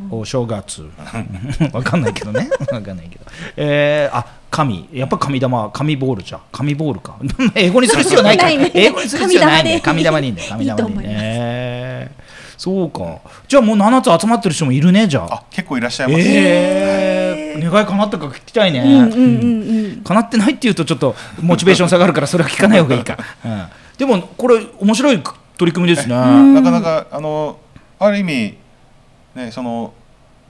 [0.10, 0.90] お正月。
[1.74, 2.50] わかんないけどね。
[2.72, 3.26] わかんないけど。
[3.58, 4.88] えー、あ神。
[4.94, 7.18] やっぱ神玉神ボールじゃ神ボールか。
[7.56, 8.46] 英語にする必要ないか。
[8.46, 9.82] ら英語にする必要ないね。
[9.82, 10.50] 神神玉でいいんだよ。
[10.50, 11.16] 神玉でいいいいと思います。
[11.20, 12.26] えー
[12.58, 13.20] そうか。
[13.50, 15.34] じゃあもう7つ集まってる人もいるねじゃあ。
[15.36, 20.02] あ結構いらっしゃいます、えー、願い叶ったか聞きたいね、うんうんうんうん。
[20.06, 23.66] 叶ってないっていうとちょっとモチベーション下がるからそれは聞かない方がいいか、うん、
[23.98, 25.22] でもこれ面白い
[25.58, 26.54] 取り組みですね、ん。
[26.54, 27.60] なかなかあの
[28.00, 28.58] ある意味
[29.36, 29.94] ねその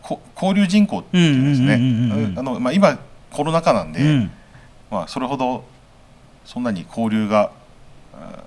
[0.02, 2.74] こ交流人口っていうんですね。
[2.74, 3.00] 今
[3.36, 4.32] コロナ禍なんで、うん。
[4.90, 5.66] まあそれほど
[6.46, 7.52] そんなに交流が
[8.14, 8.44] あ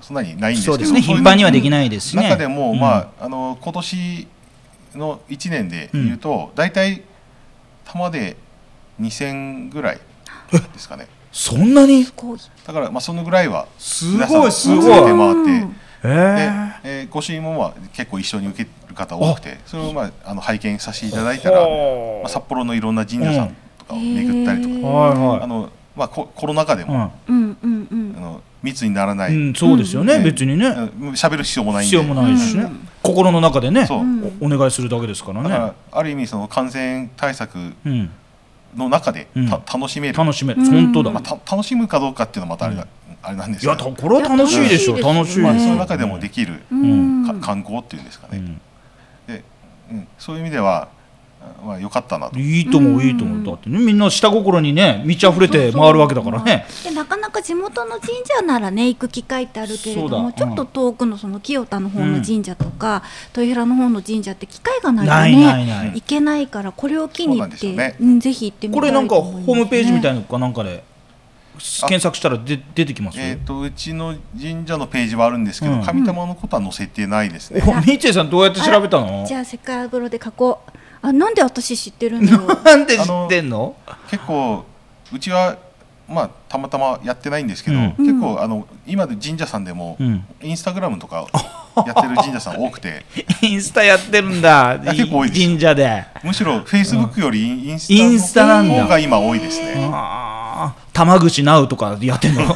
[0.00, 1.00] そんなにないんですけどそうですね。
[1.00, 2.24] 頻繁にはできないですしね。
[2.24, 2.80] 中でも、うん。
[2.80, 4.26] まああの今年
[4.94, 7.02] の1年で言うと、大体
[7.84, 8.36] 玉で
[9.00, 10.00] 2000ぐらい
[10.50, 11.06] ですかね。
[11.30, 12.04] そんなに？
[12.04, 14.82] だからまあそのぐらいはす皆さんごいすごい。
[14.82, 15.76] 集めて回って、うん。
[16.04, 21.66] えでー、えーご朱印もまあ結構一緒に受ける方多くてそれをまああの拝見させていただいたら、ま
[22.24, 24.82] あ、札幌のいろんな神社さんとかを巡ったりとか、へー。
[24.82, 25.40] はいはい。
[25.42, 27.36] あのまあ、ココロナ禍でも、うん。
[27.36, 30.22] うんうんあの密にならない、うん、うん、そうですよね、うん。
[30.22, 30.66] 別にね。
[30.66, 31.10] うん。
[31.10, 31.96] 喋る必要もないんで。
[31.96, 32.88] 必要もないしね、うん。
[33.02, 33.88] 心の中でね。
[34.40, 38.10] おお願いするだけですからだからね、ある意味その感染対策うん、
[38.76, 39.48] の中でうん。
[39.48, 40.70] た、楽しめる、楽しめる、うん。
[40.70, 42.86] 本当だ、まあ、た楽しむかどうかっていうのはまたあれ,、
[43.22, 45.42] あれなんですいやけど、たこれは楽しいでしょいや楽しい楽しいですね。
[45.42, 47.26] まあ、その中でもできる、うん。
[47.26, 48.60] か観光っていうんですかね、うん。
[49.26, 49.42] で
[49.90, 50.88] うん、そういう意味では、あ
[51.64, 52.38] まあ、良かったなと。
[52.38, 53.46] いいと思ういいと思う。
[53.46, 56.66] だってねみんな下心にね満ち溢れて回るわけだからね。
[56.82, 60.18] でなかなか地元の神社ならね行く機会ってあるけれどそうだ。
[60.18, 63.02] もちょっと遠くのその清田の方の神社とか、
[63.36, 65.92] 豊平の方の神社って機会がないとないねないない。
[65.94, 69.46] 行けないからこれを機に行ってそうなんですようんぜひ行ってみたいこれなんかと思いますね。
[69.46, 70.84] ホームページみたいなのかなんかで
[71.80, 75.82] 検索したらで出てきますえー、とうちの神社のページはあるんですけど、うん。
[75.84, 77.62] 神玉のことは載せてないですね。
[77.66, 79.24] おみっちーさんどうやって調べたの？
[79.26, 80.70] じゃあせっかくで書こう
[81.02, 82.48] あなんで私知ってるんだろう？
[82.64, 83.74] なんで知ってんの？
[84.10, 84.64] 結構
[85.12, 85.56] うちは
[86.08, 87.94] まあたまたまやってないんですけど、うん。
[87.98, 90.24] 結構あの今で神社さんでも、うん。
[90.42, 91.26] インスタグラムとか
[91.86, 93.04] やってる神社さん多くて。
[93.42, 94.78] インスタやってるんだ。
[94.84, 96.04] や結構多いです神社で。
[96.22, 99.88] むしろフェイスブックよりインスインスタなんだの方が今多いですね。
[99.92, 100.82] あー。
[100.96, 102.42] 玉口ナウとかやってんの？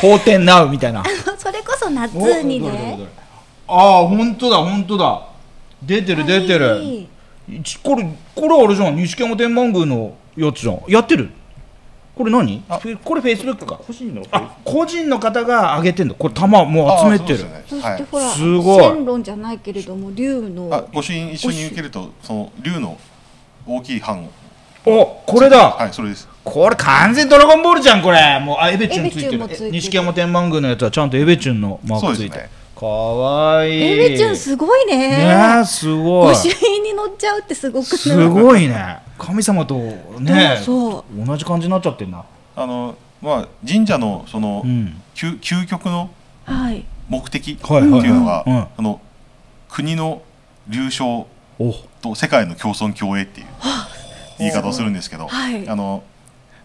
[0.00, 1.02] 法天ナウみたいな。
[1.38, 2.98] それこそ夏にね。
[3.68, 5.22] ああ本当だ本当だ
[5.82, 7.06] 出てる出てはる
[7.82, 8.96] これこれあれじゃん。
[8.96, 10.82] 錦山天満宮のやつじゃん。
[10.88, 11.30] やってる？
[12.14, 12.62] これ何？
[13.02, 13.80] これフェイスブックか。
[13.86, 17.46] 個人のあ個人の方が上げてんだこれ玉もう集めてる。
[17.46, 18.84] あそねしてほら、すごい。
[18.84, 22.98] 線路じゃないけれども竜のあ御朱印一緒に受けるとその竜の
[23.66, 24.30] 大きい版を。
[24.84, 25.70] おこれだ。
[25.70, 26.28] はいそれです。
[26.44, 28.38] これ完全ドラゴンボールじゃんこれ。
[28.40, 29.70] もうあエベチュンついてる。
[29.70, 33.72] 錦山天満宮のやつはちゃんとエベチュンのマークついて、そうですねかわいい。
[33.82, 34.96] エイベちゃんすごいね。
[34.96, 36.34] ねえすごい。
[36.34, 39.00] 御朱印に乗っちゃうってすごくすごいね。
[39.18, 39.74] 神様と
[40.18, 41.26] ねそう。
[41.26, 42.24] 同じ感じになっちゃってんな。
[42.56, 45.02] あのまあ神社のその、うん。
[45.14, 46.08] 究究極の
[46.46, 46.86] はい。
[47.10, 48.08] 目的ってはいはいい。
[48.08, 48.56] うのが、うん。
[48.56, 48.98] あの
[49.68, 50.22] 国の
[50.66, 51.26] 流昇
[51.58, 51.74] お。
[52.00, 53.46] と世界の共存共栄っていう
[54.38, 55.68] 言い方をするんですけど、はい。
[55.68, 56.02] あの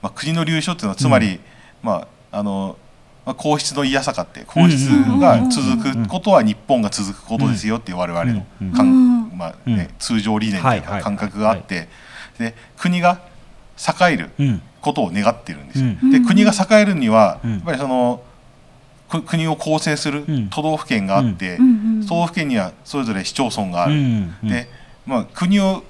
[0.01, 1.41] まあ、国の流昇っていうのはつまり、
[1.83, 2.84] まああのまあ、
[3.33, 4.87] 皇室のいやさかって皇室
[5.19, 8.45] が続くことは日本が続くことですよっていう我々の
[9.35, 9.77] まあうん。
[9.77, 11.87] ね、通常理念というか感覚があって、
[12.37, 13.19] で国が
[13.77, 14.61] 栄えるうん。
[14.81, 15.87] ことを願ってるんですよ。
[16.03, 16.11] うん。
[16.11, 17.51] で国が栄えるには、うん。
[17.53, 18.21] やっぱりその
[19.09, 20.49] く国を構成するうん。
[20.49, 21.57] 都道府県があって、
[22.07, 24.27] 都道府県にはそれぞれ市町村があうる。
[24.43, 24.69] で、
[25.07, 25.83] まあ、国を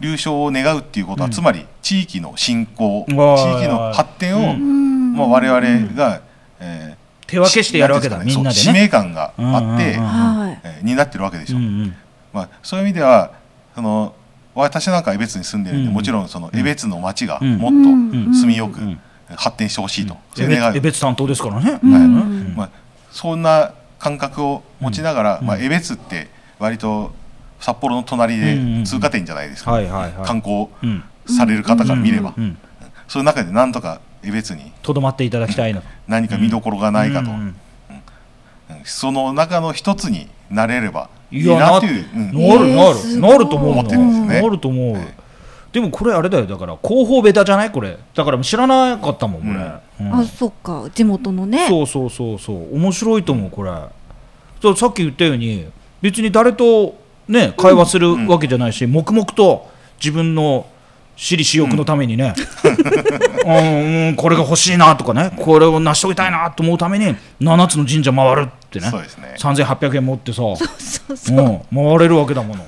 [0.00, 1.32] 流昇を願うっていうことは、うん。
[1.32, 6.22] つまり地域の振興地域の発展を、まあ、我々が、
[6.60, 8.60] えー手分けしてやるわけだなんていみんなでね。
[8.62, 11.56] 使命ね感があって、えー担ってるわけでしょ。
[11.56, 11.94] うんうん。
[12.32, 13.32] まあ、そういう意味では
[13.74, 14.14] その
[14.54, 17.58] 私なんか江別に住んでるんで、うんもちろんその江別の町がうん。
[17.58, 19.00] もっうんと住みよくうん。
[19.34, 21.80] 発展してほしいと、そうえいう願いべえ別担当ですからね。
[21.82, 21.92] うん。
[21.92, 22.02] はい。
[22.02, 22.54] うん。
[22.56, 22.70] まあ、
[23.10, 25.46] そんな感覚を持ちながら、うん。
[25.48, 26.28] まあ、江別って
[26.60, 27.12] 割と
[27.58, 30.26] 札幌の隣でうん通過点じゃないですか、はいはいはい。
[30.26, 31.02] 観光うん。
[31.26, 32.56] される方から見れば、うん。
[33.08, 34.72] そういう中でなんとか江別に。
[34.82, 35.86] とどまっていただきたいなと。
[36.06, 37.36] 何か見どころがないかと、うん。
[37.36, 37.54] うん。
[38.84, 42.32] その中の一つになれればいいなという、うん。
[42.32, 43.20] なるなる。
[43.20, 44.42] なると思う思ってるんですよね。
[44.42, 44.92] なると思う。
[44.94, 45.06] はい
[45.76, 47.98] でもこれあれだよだから広報ベタじゃないこれ。
[48.14, 50.06] だから知らなかったもんこれ。
[50.06, 50.14] うん。
[50.14, 50.88] あそっか。
[50.94, 51.66] 地元のね。
[51.68, 52.74] そうそうそうそう。
[52.74, 53.70] 面白いと思うこれ。
[54.62, 55.66] そうさっき言ったように
[56.00, 56.94] 別に誰と
[57.28, 60.64] ね会話するわけじゃないし、黙々と自分の
[61.16, 62.34] 私利私欲のためにね、
[63.44, 65.32] うんうんこれが欲しいなとかね。
[65.36, 68.88] これを成し遂げたいなと思うために7つの神社回るってね。
[68.90, 69.34] そうですね。
[69.38, 70.42] 3800円持ってさ。
[71.16, 72.64] そう回れるわけだもの、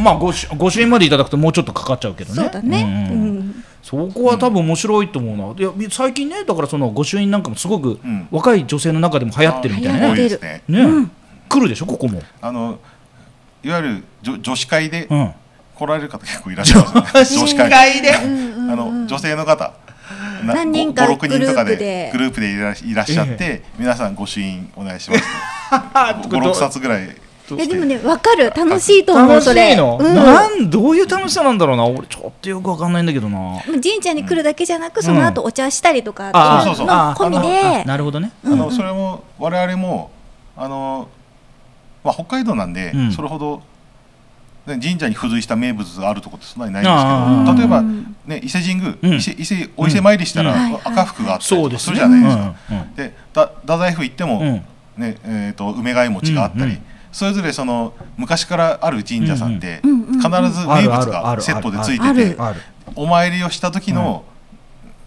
[0.00, 2.42] まあごしご朱印までいただくともうちょっとかかっちゃうけどね。
[2.42, 2.82] そうだね。
[2.82, 2.94] んうんう
[3.40, 3.64] ん。
[3.82, 8.28] そこは多分面白いと思うな、いや最近ねだからその御朱印なんかもすごくん。
[8.30, 10.12] 若い女性の中でも流行ってるみたいな。
[10.12, 10.62] ねね。
[10.68, 11.10] ね、うん。
[11.48, 12.78] 来るでしょここも、あの
[13.62, 15.32] いわゆる女女子会でうん、
[15.76, 17.08] 来られる方結構いらっしゃいますよね。
[17.40, 18.02] 女子会。
[18.02, 18.10] で。
[18.24, 19.72] うんうんあの女性の方。
[20.44, 21.76] な何人か5 6人とかグループで。
[21.76, 25.24] でグループでいらっしゃって、皆さん御朱印お願いします
[26.28, 27.04] 56 冊ぐらい。
[27.04, 28.50] いやでもねわかる。
[28.50, 29.74] 楽しいと思う楽しそれ。
[29.74, 30.14] いの、うん。
[30.14, 31.86] なんどういう楽しさなんだろうな。
[31.86, 33.60] 俺ちょっとよくわかんないんだけどな。
[33.64, 36.96] 神社に来るだけじゃなくその後お茶したりとかあっていうのそうそう。
[36.96, 38.32] あ込みあでなるほどね。
[38.44, 40.10] あのそれも我々も
[40.56, 41.08] あの、
[42.02, 43.12] まあ、北海道なんで、うん。
[43.12, 43.62] それほど、ね、
[44.66, 48.16] 神社に付随した名物があるところってそんなにないんあですけど例えば、うん。
[48.26, 49.14] ね、伊勢神宮、うん。
[49.14, 52.54] 伊勢伊勢お伊勢参りしたら、赤福があったりすそうですねるじゃないですか。
[52.96, 54.64] でだ太宰府行っても、うん。
[54.96, 56.78] ねえー、と梅貝餅があったり、
[57.12, 62.36] それぞれその昔からある神社さんって、必ず名物がセットでついてて
[62.94, 64.24] お参りをした時の、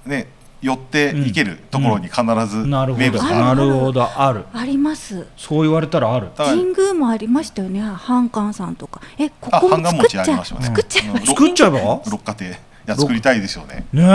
[0.06, 0.28] ね
[0.62, 3.06] 寄っていけるところに必ずなるほど。
[3.06, 3.62] 名物がある。
[3.62, 4.04] なるほど。
[4.04, 4.46] ある。
[4.54, 5.26] あります。
[5.38, 6.28] そう言われたらある。
[6.36, 7.80] 神宮もありましたよね。
[7.82, 9.02] 半館さんとか。
[9.18, 10.26] えこあこも作っちゃう？
[10.26, 10.66] 餅ありますよね。
[10.66, 11.80] 作っちゃいます作っちゃえば？
[12.12, 12.50] 六花亭い
[12.86, 13.86] や作りたいですよね。
[13.94, 14.06] ね。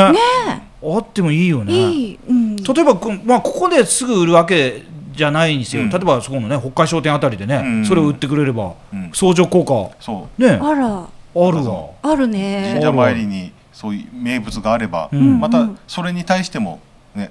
[0.82, 1.72] あってもいいよね。
[1.72, 2.56] いいうん。
[2.56, 5.88] 例えばこ,、まあ、ここですぐ売るわけじゃないんですよ、うん。
[5.88, 7.86] 例えばそこのね北海商店あたりでね、うん。
[7.86, 9.10] それを売ってくれれば、うん。
[9.14, 9.96] 相乗効果。
[9.98, 10.42] そう。
[10.42, 10.76] ねああら。
[10.76, 11.90] るわ。
[12.02, 12.72] あるね。
[12.74, 15.40] 神社参りにそういう名物があれば、うん。
[15.40, 16.80] またそれに対しても
[17.14, 17.30] ね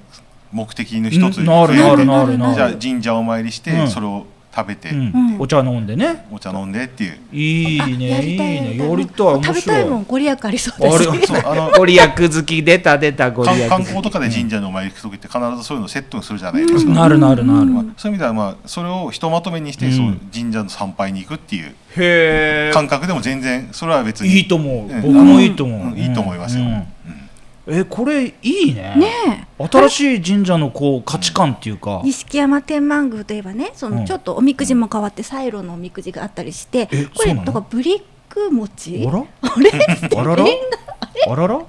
[0.52, 1.48] 目的の一つにうん。
[1.48, 2.56] なるなるなるなる。
[2.56, 3.88] じゃあ神社お参りして、うん。
[3.88, 4.92] それを食べて、
[5.40, 6.28] お茶飲んでね。
[6.32, 7.18] お茶飲んでっていう。
[7.32, 8.10] いいあねいいね。
[8.10, 13.68] やりたい面食べたいもんご利益ありそうだしあれそうあのご利益好き出た出たご利益。
[13.68, 16.92] 観観光とかで神社にお参り行く時って必ずそういうのをセットにするじゃないですか。
[16.92, 19.92] なるなるなる、まあ、そういう意味ではまあそれをひとまとめにして、うん。
[19.94, 21.74] そう神社の参拝に行くっていう。
[21.98, 24.34] へ感覚でも全然それは別に。
[24.34, 25.02] いいと思う、うん。
[25.02, 25.98] 僕もいいと思う、うん。
[25.98, 26.64] いいと思いますよ。
[26.64, 26.74] うん。
[26.74, 26.88] うん
[27.66, 28.94] えこれいいね。
[28.98, 33.96] ね新しい神社のこう価値観っていうか、錦山天満宮といえばねそうん。
[34.00, 39.06] のちょっとおみくじも変わってサイロのおみくじがあったりしてえこれとかブリック餅？
[39.08, 39.24] あら？
[39.42, 39.72] あれ？
[40.18, 40.46] あらら？
[41.30, 41.62] あらら？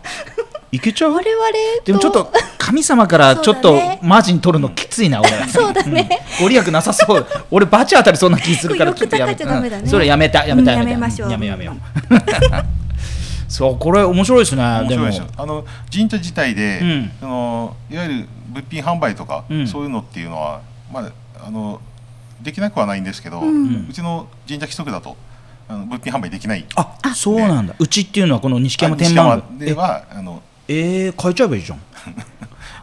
[0.72, 1.12] いけちゃう？
[1.12, 1.46] 我々
[1.78, 1.84] と？
[1.84, 5.30] でもちょっと神様からちょっとマージン取るのきついな俺。
[5.46, 6.08] そうだね。
[6.40, 7.26] ご利益なさそう。
[7.52, 9.34] 俺バチ当たりそんな気するからちゃダメ
[9.70, 9.82] だね。
[9.84, 9.88] うん。
[9.88, 10.90] それやめたやめたうんやめた。
[10.90, 11.30] やめましょう。
[11.30, 11.76] やめやめよう
[13.54, 14.62] そうこれ面白いですね。
[14.62, 17.10] 面白いですよあの神社自体で、うん。
[17.20, 19.66] そのいわゆる物品販売とか、うん。
[19.68, 20.60] そういうのっていうのは、
[20.92, 21.12] まあ、
[21.46, 21.80] あの
[22.42, 23.86] できなくはないんですけど、ううん。
[23.88, 25.16] うちの神社規則だと
[25.68, 26.66] あの物品販売できない。
[26.74, 27.76] あそうなんだ。
[27.78, 31.80] うちっていうのはこの錦山あ天満ではあのええー、変えちゃえばいいじゃん。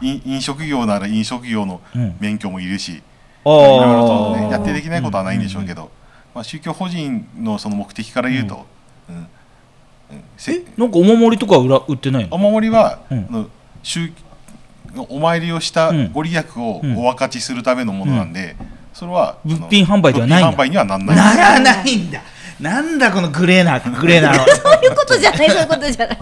[0.00, 2.16] 飲飲食業なら飲食業のうん。
[2.18, 3.02] 免許もいるし、
[3.44, 5.90] あいろいろと、ね、ーやってできないことはないんでしょうけど、
[6.34, 8.64] まあ、宗教法人のその目的から言うと、
[9.10, 9.16] うん。
[9.16, 9.26] うん。
[9.26, 9.41] せ
[10.48, 12.34] えなんかお守りとか売ら売ってないの？
[12.34, 13.26] お守りは、うん。
[13.30, 13.46] あの
[13.82, 14.12] 宗
[15.08, 16.12] お参りをしたうん。
[16.12, 16.96] ご利益をうん。
[16.98, 18.56] お分かちするためのものなんで、
[18.92, 21.16] それは物品販売ではない販売にはなんない。
[21.16, 22.20] ならないんだ。
[22.60, 24.44] なんだこのグレーな グレーなの。
[24.44, 26.18] そういうことじゃないそういうことじゃない。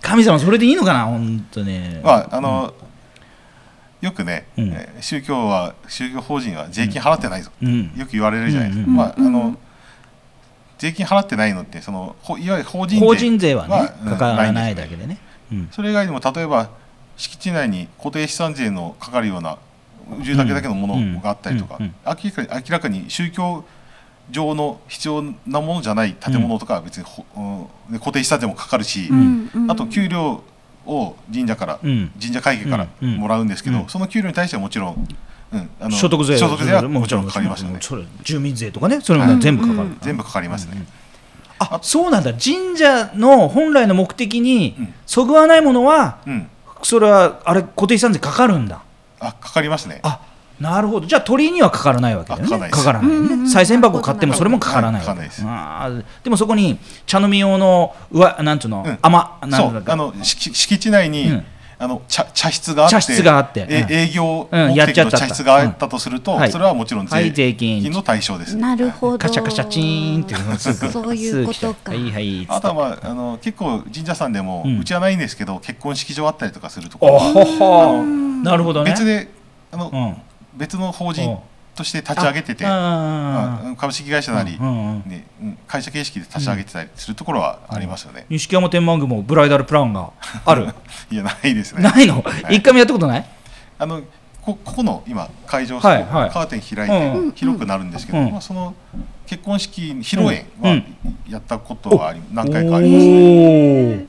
[0.00, 1.04] 神様それでいいのかな？
[1.06, 2.00] 本当ね。
[2.04, 2.72] まああの、
[4.00, 4.46] よくね、
[5.00, 7.92] 宗教は宗教法人は税金払ってないぞ、うん。
[7.96, 9.56] よく言われるじゃないですか、うんまああうんの
[10.78, 15.18] 税金払ってないのってそのほいわゆる法人税法人税はねうんかからないだけでね。
[15.52, 15.68] うん。
[15.72, 16.70] それ以外にも例えば
[17.16, 19.58] 敷地内に固定資産税のかかるような
[20.22, 23.64] 住宅だけのものがあったりとか、明らかに明らかに宗教
[24.30, 27.24] 上の必要なものじゃない建物とかは別にほ、
[27.88, 29.08] うんで固定資産税もかかるし、
[29.68, 30.42] あと給料
[30.84, 32.10] を神社から、うん。
[32.20, 33.88] 神社会計からもらうんですけど、うん。
[33.88, 35.08] その給料に対してはもちろん、
[35.52, 40.86] うん、あの所得税所得税はもちろんかかりますよね、それ住民税とかねそれも全部かかる、うん全部かかりますね、
[41.58, 42.32] あそうなんだ。
[42.34, 44.94] 神社の本来の目的にうん。
[45.06, 46.48] そぐわないものはうん、
[46.82, 48.82] それはあれ固定資産税かかるんだ。
[49.20, 50.00] あかかりますね。
[50.02, 50.20] あ
[50.60, 51.06] なるほど。
[51.06, 52.46] じゃあ鳥居にはかからないわけだよね。
[52.46, 52.84] あかからないです。
[52.84, 53.46] かからないよね、うんうんうん。
[53.46, 55.06] 賽銭箱買ってもそれもかからないわけ。
[55.06, 56.24] かからないです。
[56.24, 58.98] でもそこに茶飲み用のうわなんつうの、うん。
[59.00, 59.90] 甘なそんだっけ。
[59.90, 61.46] うあの敷敷地内に、うん
[61.78, 63.92] あの茶茶室があって茶室があってえうん。
[63.92, 66.38] 営業うん目的の茶室があったとすると、うん。
[66.38, 66.52] はい。
[66.52, 67.82] それはもちろんはい税税金。
[67.82, 69.18] 金の対象です、なるほど。
[69.18, 70.48] カチャカチャチーンっていう。
[70.48, 71.90] のすぐそういうことか。
[71.92, 72.46] はいはい。
[72.48, 76.98] あとは、まあ、あの結構神社さんでも、ううんちはないんですけど結婚式場あったりとかすると
[78.42, 78.90] なるほどね。
[78.90, 79.28] 別で
[79.72, 80.16] あの、うん。
[80.54, 81.38] 別の法人
[81.76, 85.10] として立ち上げてて、あまあ株式会社なり、うんうんうん。
[85.10, 90.10] ねうん会社形式で立ち上げてたりするところはありますよね、錦山天満宮もブライダルプランが
[90.44, 90.68] ある？
[91.10, 91.82] いやないですね。
[91.82, 92.24] ないの？
[92.50, 92.56] い。
[92.56, 93.26] 一回もやったことない？
[93.78, 94.00] あの
[94.40, 96.30] こここの今会場、はいはい。
[96.30, 98.30] カーテン開いて、うん広くなるんですけど、うん。
[98.32, 98.74] まあ、その
[99.26, 100.84] 結婚式披露宴はうん
[101.28, 104.06] やったことは何回かありますね。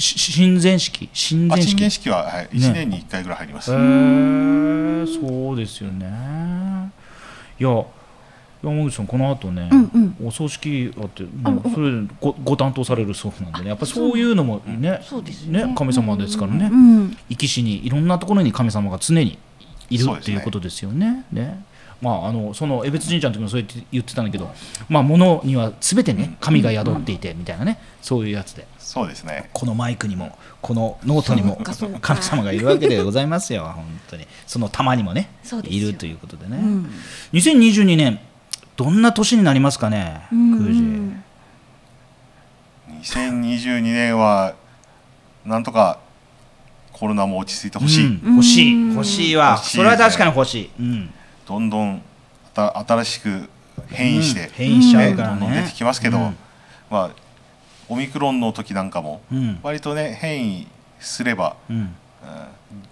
[0.00, 3.72] 親善式親あ善式式は、はい、1年に1回ぐらい入ります。
[3.72, 6.92] へえそうですよね。
[7.58, 7.84] いや
[8.62, 10.26] 山口さんこの後ね、うんうん。
[10.28, 13.68] お葬式あってあもうそれごご担当されるそうなんでね。
[13.68, 15.64] やっぱそういうのもねそうですね。
[15.64, 17.16] ね神様ですからね、うん。
[17.28, 19.38] 生き死にいろんなところに神様が常に
[19.88, 21.24] いるっていうことですよね。
[21.32, 21.64] ね
[22.00, 24.50] まあ、あのその江別神社の時もそう言って言ってたんだけど、
[24.88, 28.66] まあ、物には全てね神が宿っていてみたいなねそういうやつで。
[28.78, 29.50] そうですね。
[29.52, 31.60] このマイクにもこのノートにも
[32.00, 34.26] 神様がいるわけでございますよ本当に。
[34.46, 35.30] その玉にもね
[35.64, 36.90] いるということでね、うん。
[37.34, 38.18] 2022年
[38.76, 40.58] どんな年になりますかねうん。
[40.58, 41.24] 空うん
[43.02, 44.54] 2022年は
[45.44, 46.00] なんとか
[46.92, 48.34] コロナも落ち着いてほしい、うん。
[48.36, 48.74] 欲しい。
[48.74, 49.50] うん欲しいわ。
[49.50, 49.84] 欲しいですね。
[49.84, 51.14] それは確かに欲しい、うん
[51.50, 52.00] どんどん
[52.54, 53.48] 新しく
[53.88, 55.40] 変異して、うん変異しちゃうからね。
[55.40, 56.36] どんどん出てきますけど、うん。
[56.88, 57.10] まあ、
[57.88, 59.58] オミクロンの時なんかもうん。
[59.60, 60.68] 割とね変異
[61.00, 61.56] すれば、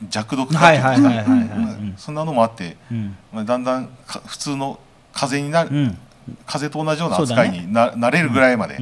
[0.08, 3.16] 弱毒化はいはいはいはいはいまあそんなのもあって、うん。
[3.32, 4.80] まあ、だんだんか普通の
[5.12, 5.98] 風邪になる、うん。
[6.44, 8.76] 風邪と同じような扱いにな,、なれるぐらいまで、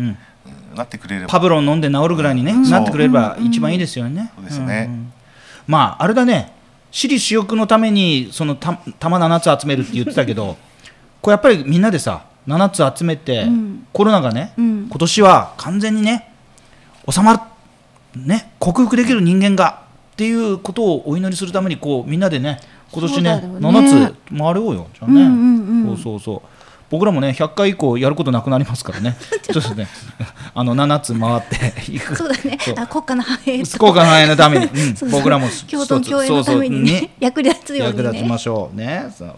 [0.75, 1.29] なってくれれば。
[1.29, 2.71] パブロン飲んで治るぐらいにね、うん。
[2.71, 4.33] なってくれれば一番いいですよね。
[4.37, 4.87] そうですね。
[4.87, 5.13] んん。
[5.67, 6.56] まああれだね
[6.97, 10.57] 私利私欲のためにそのた玉7つ集めるって言ってたけど
[11.21, 13.87] これやっぱりみんなでさ7つ集めて、うん。
[13.93, 14.87] コロナがね、うん。
[14.89, 16.33] 今年は完全にね
[17.11, 17.41] 収まる
[18.15, 19.83] ね克服できる人間が
[20.13, 23.47] っていうことをお祈りするためにこうみんなでね今年ねね。
[23.59, 24.87] 7つ回ろうよ。
[24.95, 25.97] じゃあね、うんうんうん。
[25.99, 26.56] そうそうそう
[26.89, 29.17] 僕らもね100回以降やることなくなりますからね。
[29.43, 29.89] ちょっとね
[30.55, 32.17] あの7つ回っていく。
[32.17, 32.59] そうだね。
[32.61, 32.75] そう。
[32.79, 34.73] あ国家の繁栄と福岡の繁栄のために、うん。
[34.97, 35.21] そうそう。
[35.21, 35.49] 僕らも。
[35.49, 37.11] 共存共栄のためにねそうそう。
[37.21, 38.05] 役立つようにね。
[38.05, 39.07] 役立ちましょうね。
[39.17, 39.35] そう。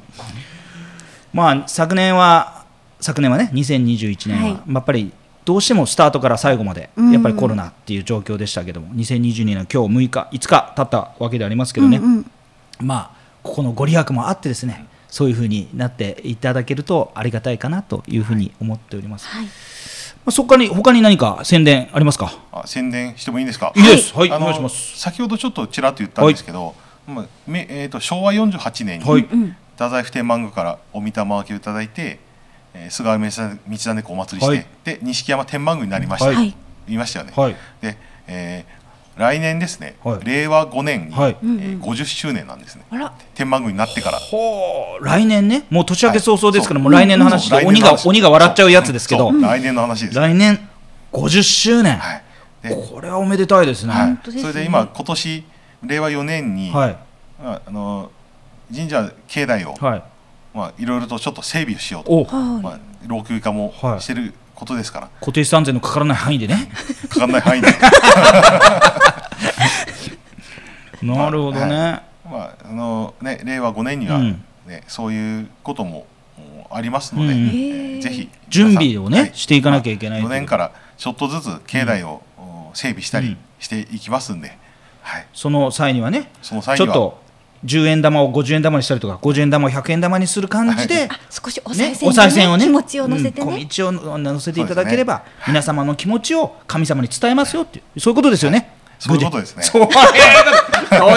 [1.32, 2.64] まあ昨年は
[3.00, 4.52] 昨年はね2021年は、はい。
[4.52, 5.12] まあやっぱり
[5.44, 7.12] どうしてもスタートから最後までうん。
[7.12, 12.30] やっぱりコロナっていう状況でしたけども、2022年の今日6日5日経ったわけでありますけどね、うんうん。
[12.80, 13.10] まあ
[13.42, 19.46] ここのご利益もあってですねそういうふうになっていただけるとありがたいかなというふうに思っております、はい。
[19.46, 19.50] ま
[20.26, 22.32] あ、そこからに他に何か宣伝ありますか？
[22.52, 23.72] あ宣伝してもいいんですか？
[23.74, 24.14] いいです。
[24.14, 24.98] はい、お願いします。
[24.98, 26.74] 先ほどちょっとちらっと言ったんですけど、
[27.06, 29.22] まあめえー、と昭和48年に、はい。
[29.24, 32.18] うん太宰府天満宮からお御霊分けをいただいて、
[32.74, 34.66] えー、菅上道真公お祭りして、はい。
[34.82, 36.52] で錦山天満宮になりました、はい。
[36.88, 37.56] いましたよね、はい。
[37.80, 37.96] で、
[38.26, 38.77] えー
[39.18, 40.24] 来年ですね、はい。
[40.24, 41.36] 令和5年に、はい。
[41.42, 42.84] えー50周年なんですね。
[43.34, 44.18] 天満宮になってから。
[45.00, 45.64] 来年ね？
[45.70, 46.84] もう年明け早々ですから、はい。
[46.84, 50.68] もう来年の話で鬼が鬼が笑っちゃうやつですけど、来年の話です、来年
[51.12, 52.22] 50周年、はい。
[52.62, 53.92] でこれはおめでたいですね。
[53.92, 54.18] はい。
[54.40, 55.44] それで今今年
[55.82, 56.96] 令和4年に、はい。
[57.42, 58.10] まああの
[58.72, 60.02] 神社境内を、はい。
[60.54, 62.24] まあいろいろとちょっと整備をしようと、
[62.62, 64.00] まあ、老朽化もはい。
[64.00, 66.68] してることですから、固定資産税のかからない範囲でね。
[67.08, 67.68] かかんない範囲で、
[71.02, 74.44] なるほどね、まああのね、令和5年には、うん。
[74.66, 76.06] ねそういうことも
[76.70, 84.56] ありますので、うんえーぜひ準備をね皆さんしていかなきゃいけない4年からちょっとずつ境内を、お整備したりうんしていきますんで、
[85.02, 87.18] はい、その際にはねその際にはちょっと
[87.64, 92.64] 10円玉を50円玉にしたりとか50円玉を100円玉にする感じで、あ少しおね賽銭,、お賽銭をね。
[92.64, 99.62] 気持ちを乗せてね、道を乗せていただければ、皆様の気持ちを神様に伝えますよっていうそういうことですよね、そういうことですね。
[99.62, 99.82] そう。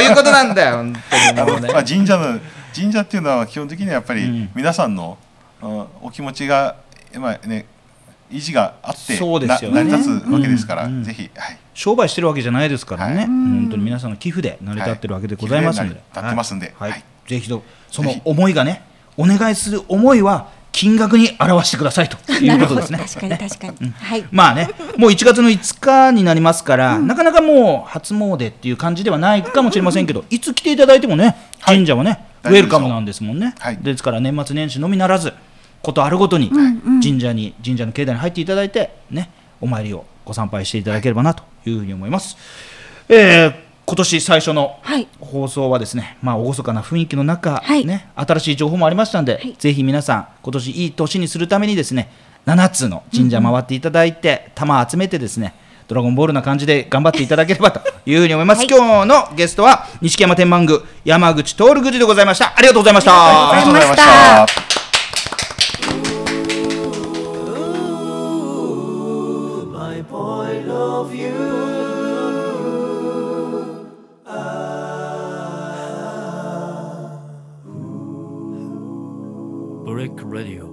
[0.01, 0.93] いうことなんだよ本
[1.35, 1.73] 当にね。
[1.73, 2.39] まあ、神社の
[2.75, 4.49] 神社っていうのは基本的にはやっぱりうん。
[4.55, 5.17] 皆さんの、
[5.61, 6.75] うんお気持ちが、
[7.15, 7.67] まあね、
[8.31, 9.83] 維持があってそうですよね。
[9.83, 13.25] な成り立つわけですから、うんうんぜひ、はい、商売してるわけじゃないですからね、はい。
[13.25, 16.01] 本当に皆さんの寄付で成り立ってるわけでございますので、はい。
[16.01, 16.73] 寄付で成り立ってますんで。
[16.77, 16.91] はい。
[16.91, 17.03] はい。
[17.27, 18.83] ぜひとその思いがね
[19.17, 22.99] お願いする思いは金額に表してくださいということですね。
[23.05, 24.25] 確かに確かに、はい。
[24.31, 31.75] まあね、もう1月の5日になりますから、なかなかもう初詣っていう感じではないかもしれませんけど、いつ来ていただいてもね、はい。
[31.75, 32.59] 神社はね、ウ大丈夫ですよ。
[32.59, 33.53] ェルカムなんですもんね。
[33.59, 33.77] はい。
[33.81, 35.33] ですから年末年始のみならず、
[35.81, 36.51] ことあるごとに
[37.01, 39.29] 神社に、神社の境内に入っていただいて、ね、
[39.59, 42.37] お参りをご参拝していただければなというふうに思います。
[43.09, 52.09] えー今年最初のはい放送はですね、まあ、厳かな雰囲気の中、はいね、新しい情報もありましたんで、はいぜひ皆さん、今年いい年にするためにですね、
[52.45, 55.53] 7つの神社回っていただいて、玉集めてですね、
[55.89, 58.59] ドラゴンボールな感じで頑張っていただければというふうに思います。
[58.59, 62.53] はい今日のゲストは、錦山天満宮、山口徹宮司でございました。
[62.55, 63.51] ありがとうございました。
[63.51, 64.70] ありがとうございました。
[80.31, 80.70] Radio